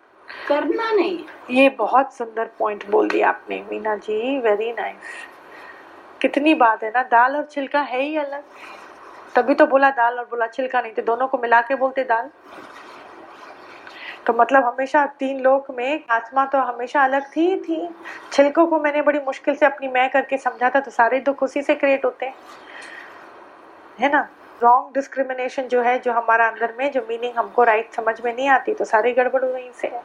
करना 0.49 0.91
नहीं 0.93 1.19
ये 1.51 1.69
बहुत 1.79 2.15
सुंदर 2.15 2.51
पॉइंट 2.59 2.89
बोल 2.91 3.09
दिया 3.09 3.29
आपने 3.29 3.63
मीना 3.71 3.95
जी 3.97 4.39
वेरी 4.41 4.73
नाइस 4.73 5.27
कितनी 6.21 6.55
बात 6.55 6.83
है 6.85 6.91
ना? 6.91 7.03
दाल 7.03 7.37
और 7.37 7.49
छिलका 7.51 7.81
है 7.81 8.01
ही 8.03 8.17
अलग। 8.17 8.43
तभी 9.39 9.55
तो 9.55 9.67
बोला 9.67 9.91
दाल 9.91 10.19
और 10.19 10.25
बोला 10.25 10.47
छिलका 10.47 10.81
नहीं 10.81 10.93
तो 10.93 11.03
दोनों 11.03 11.27
को 11.29 11.39
मिला 11.39 11.61
के 11.61 11.75
बोलते 11.75 12.05
दाल। 12.05 12.31
तो 14.27 14.33
मतलब 14.33 14.65
हमेशा 14.65 15.05
तीन 15.19 15.41
लोक 15.41 15.71
में 15.71 16.05
आत्मा 16.11 16.45
तो 16.45 16.59
हमेशा 16.59 17.05
अलग 17.05 17.27
थी 17.27 17.57
थी। 17.57 17.89
छिलकों 18.33 18.67
को 18.67 18.81
मैंने 18.81 19.03
बड़ी 19.03 19.19
मुश्किल 19.19 19.55
से 19.55 19.67
अपनी 19.67 19.89
मैं 19.89 20.09
करके 20.11 20.39
समझा 20.39 20.71
था 20.71 20.81
तो 20.81 20.91
सारे 20.91 21.21
दुख 21.21 21.43
उसी 21.43 21.63
से 21.63 21.75
क्रिएट 21.75 22.05
होते 22.05 22.27
हैं। 22.27 22.35
है 24.01 24.13
ना? 24.13 24.29
रॉन्ग 24.63 24.95
डिस्क्रिमिनेशन 24.95 25.69
जो 25.69 25.83
है, 25.83 25.99
जो 25.99 26.13
हमारा 26.13 26.49
अंदर 26.49 26.75
में, 26.79 26.91
जो 26.93 27.01
मीनिंग 27.09 27.39
हमको 27.39 27.65
राइट 27.65 27.93
समझ 27.93 28.21
में 28.21 28.35
नहीं 28.35 28.49
आती 28.49 28.75
तो 28.75 28.85
सारी 28.85 29.13
गड़बड़ 29.13 29.45
वहीं 29.45 29.71
से 29.73 29.89
है। 29.89 30.03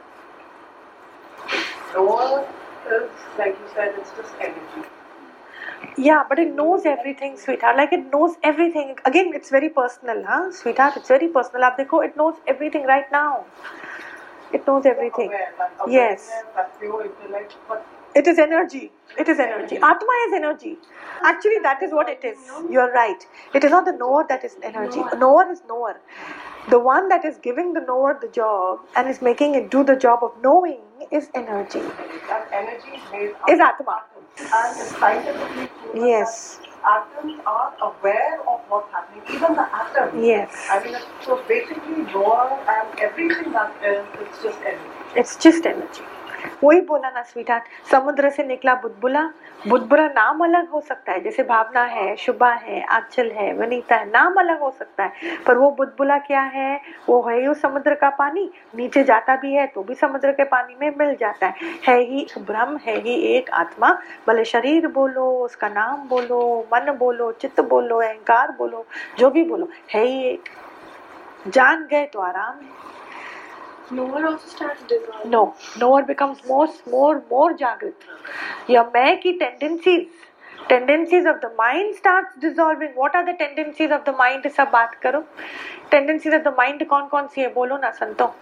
Yeah, 5.97 6.23
but 6.29 6.39
it 6.39 6.55
knows 6.55 6.85
everything, 6.85 7.37
sweetheart. 7.37 7.77
Like 7.77 7.93
it 7.93 8.11
knows 8.13 8.35
everything. 8.43 8.95
Again, 9.05 9.31
it's 9.35 9.49
very 9.49 9.69
personal, 9.69 10.23
huh, 10.27 10.51
sweetheart? 10.51 10.97
It's 10.97 11.09
very 11.09 11.29
personal. 11.29 11.63
आप 11.71 11.77
देखो, 11.79 12.03
it 12.05 12.17
knows 12.17 12.35
everything 12.47 12.85
right 12.85 13.11
now. 13.11 13.45
It 14.53 14.67
knows 14.67 14.85
everything. 14.85 15.29
Aware, 15.29 15.53
like 15.59 15.71
Yes. 15.95 16.29
awareness, 16.29 16.55
that 16.55 16.79
pure 16.81 17.03
intellect, 17.11 17.57
but 17.69 17.85
It 18.19 18.27
is 18.29 18.39
energy. 18.43 18.91
It 19.23 19.29
is 19.31 19.39
energy. 19.43 19.77
Atma 19.87 20.15
is 20.27 20.33
energy. 20.37 20.71
Actually, 21.31 21.59
that 21.65 21.83
is 21.87 21.93
what 21.97 22.09
it 22.13 22.23
is. 22.29 22.39
You're 22.75 22.91
right. 22.93 23.25
It 23.59 23.63
is 23.67 23.71
not 23.75 23.85
the 23.89 23.93
knower 24.01 24.25
that 24.31 24.43
is 24.49 24.57
energy. 24.71 25.03
Knower 25.23 25.45
is 25.55 25.61
knower. 25.71 25.95
The 26.70 26.78
one 26.78 27.08
that 27.08 27.24
is 27.24 27.36
giving 27.38 27.74
the 27.74 27.80
knower 27.80 28.18
the 28.20 28.28
job 28.28 28.80
and 28.96 29.08
is 29.08 29.20
making 29.20 29.54
it 29.54 29.70
do 29.70 29.84
the 29.84 29.96
job 29.96 30.20
of 30.22 30.32
knowing 30.42 30.80
is 31.10 31.28
energy. 31.34 31.80
And 31.80 32.44
energy 32.52 33.00
is, 33.14 33.34
is 33.48 33.60
atma. 33.60 34.02
And 34.38 34.76
scientifically 34.98 35.68
yes. 35.94 36.60
atoms 36.84 37.40
are 37.46 37.72
aware 37.82 38.40
of 38.48 38.60
what's 38.68 38.90
happening, 38.92 39.22
even 39.34 39.54
the 39.54 39.68
atoms. 39.74 40.26
Yes. 40.26 40.66
I 40.70 40.82
mean, 40.82 40.96
so 41.24 41.42
basically, 41.46 42.02
knower 42.12 42.58
and 42.68 43.00
everything 43.00 43.52
that 43.52 43.72
is, 43.84 44.04
it's 44.20 44.42
just 44.42 44.58
energy. 44.60 44.90
It's 45.16 45.36
just 45.36 45.66
energy. 45.66 46.02
वही 46.64 46.80
बोला 46.80 47.10
ना 47.10 47.22
स्वीटार्ट 47.22 47.64
समुद्र 47.90 48.30
से 48.30 48.44
निकला 48.44 48.74
बुदबुला। 48.74 49.22
बुदबुला 49.68 50.06
नाम 50.06 50.44
अलग 50.44 50.68
हो 50.70 50.80
सकता 50.80 51.12
है, 51.12 51.20
जैसे 51.20 51.42
भावना 51.42 51.82
है, 51.82 52.16
शुभा 52.16 52.50
है, 52.52 52.82
आंचल 52.82 53.30
है, 53.30 53.54
वनीता 53.54 53.96
है, 53.96 54.06
नाम 54.06 54.34
अलग 54.34 54.60
हो 54.60 54.70
सकता 54.70 55.04
है। 55.04 55.12
पर 55.46 55.58
वो 55.58 55.70
बुदबुला 55.70 56.18
क्या 56.18 56.40
है? 56.40 56.80
वो 57.08 57.22
है 57.22 57.48
ही 57.48 57.54
समुद्र 57.54 57.94
का 57.94 58.10
पानी। 58.10 58.50
नीचे 58.76 59.04
जाता 59.04 59.36
भी 59.36 59.52
है 59.52 59.66
तो 59.66 59.82
भी 59.82 59.94
समुद्र 59.94 60.32
के 60.32 60.44
पानी 60.44 60.76
में 60.80 60.94
मिल 60.98 61.16
जाता 61.16 61.46
है। 61.46 61.54
है 61.88 62.00
ही 62.00 62.26
ब्रह्म, 62.38 62.76
है 62.76 63.00
ही 63.00 63.14
एक 63.14 63.50
आत्मा। 63.50 63.98
भले 64.26 64.44
शरीर 64.44 64.86
बोलो, 64.86 65.30
उसका 65.30 65.68
नाम 65.68 66.08
बोलो, 66.08 66.68
मन 66.74 66.92
बोलो, 66.92 67.32
चित्त 67.32 67.60
बोलो, 67.60 67.96
अहंकार 67.96 68.54
बोलो, 68.58 68.86
जो 69.18 69.30
भी 69.30 69.44
बोलो, 69.44 69.68
है 69.90 70.04
ही 70.04 70.22
एक। 70.24 70.44
जान 71.48 71.86
गए 71.90 72.06
तो 72.06 72.20
आराम 72.20 72.64
है। 72.64 72.93
Knower 73.90 74.26
also 74.26 74.48
starts 74.48 74.82
dissolving. 74.88 75.30
No, 75.30 75.54
knower 75.78 76.02
becomes 76.02 76.38
more, 76.46 76.68
more, 76.90 77.22
more 77.30 77.56
jagrit. 77.56 77.94
Your 78.68 78.84
की 78.94 79.38
tendencies, 79.38 80.08
tendencies 80.68 81.26
of 81.26 81.40
the 81.40 81.50
mind 81.58 81.94
starts 81.96 82.34
dissolving. 82.40 82.92
What 82.94 83.14
are 83.14 83.24
the 83.24 83.34
tendencies 83.34 83.90
of 83.90 84.04
the 84.04 84.12
mind? 84.12 84.46
सब 84.46 84.70
बात 84.70 84.94
करो. 85.02 85.24
Tendencies 85.90 86.34
of 86.34 86.44
the 86.44 86.52
mind 86.52 86.86
कौन 86.88 87.08
कौन 87.08 87.26
सी 87.34 87.40
है 87.40 87.52
बोलो 87.54 87.76
ना 87.82 87.90
संतो. 87.90 88.34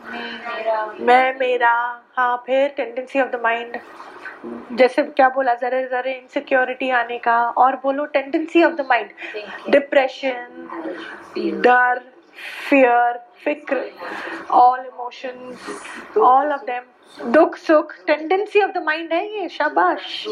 मैं 1.00 1.38
मेरा 1.38 1.74
हाँ 2.16 2.36
फिर 2.46 2.74
tendency 2.78 3.20
of 3.20 3.30
the 3.32 3.42
mind 3.42 3.80
जैसे 4.78 5.02
क्या 5.02 5.28
बोला 5.34 5.54
जरे 5.54 5.82
जरे 5.88 6.12
इनसिक्योरिटी 6.12 6.90
आने 6.90 7.18
का 7.24 7.34
और 7.62 7.76
बोलो 7.82 8.04
tendency 8.14 8.62
of 8.64 8.72
the 8.74 8.86
mind 8.88 9.70
depression 9.70 11.60
डर 11.62 12.00
फियर 12.68 13.18
फ़िक्र 13.44 13.90
all 14.50 14.80
emotions 14.80 16.16
all 16.18 16.52
of 16.52 16.64
them 16.64 17.30
दुख 17.32 17.56
सुख 17.56 17.94
टेंडेंसी 18.06 18.62
ऑफ़ 18.62 18.70
द 18.70 18.82
माइंड 18.82 19.12
है 19.12 19.26
ये 19.40 19.48
शाबाश। 19.48 20.24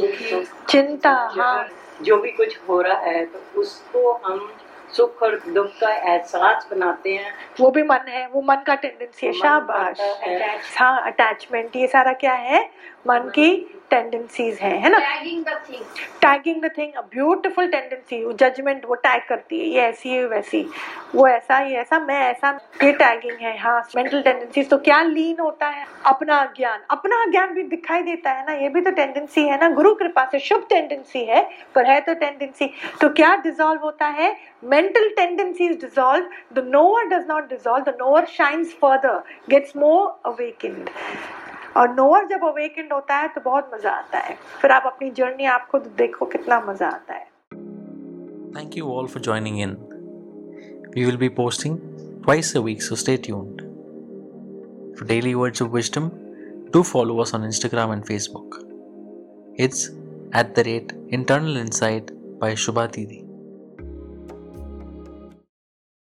चिंता 0.68 1.12
हाँ। 1.36 1.68
जो 2.02 2.16
भी 2.16 2.30
कुछ 2.30 2.58
हो 2.68 2.80
रहा 2.80 2.98
है 3.00 3.24
तो 3.24 3.60
उसको 3.60 4.12
हम 4.24 4.50
सुख 4.96 5.22
और 5.22 5.38
दुख 5.48 5.66
का 5.80 5.90
एहसास 5.90 6.66
बनाते 6.70 7.14
हैं। 7.14 7.32
वो 7.60 7.70
भी 7.70 7.82
मन 7.82 8.08
है 8.08 8.26
वो 8.28 8.42
मन 8.42 8.62
का 8.66 8.74
टेंडेंसी 8.74 9.26
है 9.26 9.32
शाबाश। 9.32 10.00
हाँ। 10.78 11.02
अटैचमेंट 11.06 11.76
ये 11.76 11.86
सारा 11.86 12.12
क्या 12.12 12.32
है? 12.32 12.68
मन 13.04 13.30
की 13.34 13.54
टेंडेंसीज 13.90 14.58
है 14.60 14.70
है 14.78 14.88
ना? 14.90 14.98
Tagging 14.98 15.44
the 15.44 15.60
thing 15.68 15.84
tagging 16.22 16.60
the 16.62 16.70
thing 16.78 16.92
a 16.92 17.00
beautiful 17.14 17.66
tendency 17.70 18.22
judgement 18.40 18.84
वो 18.86 18.94
टैग 18.96 19.22
करती 19.28 19.58
है 19.60 19.66
ये 19.66 19.80
ऐसी 19.80 20.10
है 20.10 20.26
वैसी 20.26 20.60
वो 21.14 21.26
ऐसा 21.28 21.58
ये 21.60 21.76
ऐसा 21.76 21.98
मैं 22.00 22.18
ऐसा 22.24 22.50
ये 22.84 22.92
टैगिंग 22.92 23.38
है 23.40 23.56
हाँ 23.58 23.80
मेंटल 23.96 24.22
टेंडेंसीज 24.22 24.68
तो 24.70 24.78
क्या 24.78 25.00
लीन 25.02 25.40
होता 25.40 25.68
है? 25.68 25.86
अपना 26.06 26.44
ज्ञान 26.56 26.80
अपना 26.90 27.24
ज्ञान 27.30 27.54
भी 27.54 27.62
दिखाई 27.62 28.02
देता 28.02 28.30
है 28.30 28.44
ना 28.46 28.52
ये 28.52 28.68
भी 28.68 28.80
तो 28.80 28.90
टेंडेंसी 28.90 29.46
है 29.48 29.58
ना 29.60 29.68
गुरु 29.70 29.94
कृपा 29.94 30.24
से 30.32 30.38
शुभ 30.40 30.66
टेंडेंसी 30.68 31.24
है 31.24 31.42
पर 31.74 31.90
है 31.90 32.00
तो 32.00 32.14
टेंडेंसी 32.14 32.70
तो 33.00 33.08
क्या 33.08 33.34
डिजॉल्व 33.36 33.80
होता 33.82 34.06
है? 34.06 34.34
Mental 34.64 35.08
tendencies 35.16 35.80
dissolve 35.80 36.28
the 36.52 36.68
knower 36.68 37.06
does 37.08 37.26
not 37.28 37.48
dissolve 37.48 37.84
the 37.84 37.96
knower 38.00 38.24
shines 38.28 38.74
further 38.82 39.20
gets 39.50 39.76
more 39.76 40.08
awakened 40.26 40.90
और 41.76 41.94
नोअर 41.94 42.26
जब 42.28 42.44
अवेकेंड 42.44 42.92
होता 42.92 43.16
है 43.16 43.28
तो 43.28 43.40
बहुत 43.40 43.70
मज़ा 43.74 43.90
आता 43.90 44.18
है। 44.18 44.37
फिर 44.61 44.70
आप 44.70 44.83
अपनी 44.87 45.11
जर्नी 45.11 45.44
आप 45.46 45.66
खुद 45.70 45.83
देखो 45.98 46.26
कितना 46.26 46.61
मज़ा 46.68 46.88
आता 46.88 47.14
है। 47.14 47.24
Thank 48.56 48.76
you 48.76 48.92
all 48.92 49.06
for 49.06 49.22
joining 49.22 49.61
in 49.61 49.76
we 50.94 51.04
will 51.04 51.16
be 51.16 51.28
posting 51.37 51.78
twice 52.24 52.56
a 52.56 52.61
week 52.61 52.83
so 52.83 52.94
stay 52.96 53.16
tuned 53.26 53.62
for 54.98 55.09
daily 55.09 55.35
words 55.35 55.62
of 55.62 55.70
wisdom 55.70 56.11
do 56.72 56.83
follow 56.83 57.18
us 57.18 57.35
on 57.35 57.44
Instagram 57.44 57.92
and 57.92 58.04
Facebook 58.04 58.59
it's 59.61 59.88
at 60.37 60.54
the 60.56 60.64
rate 60.66 60.92
internal 61.12 61.61
insight 61.61 62.11
by 62.40 62.56
Shubha 62.56 62.87
Didi 62.87 63.22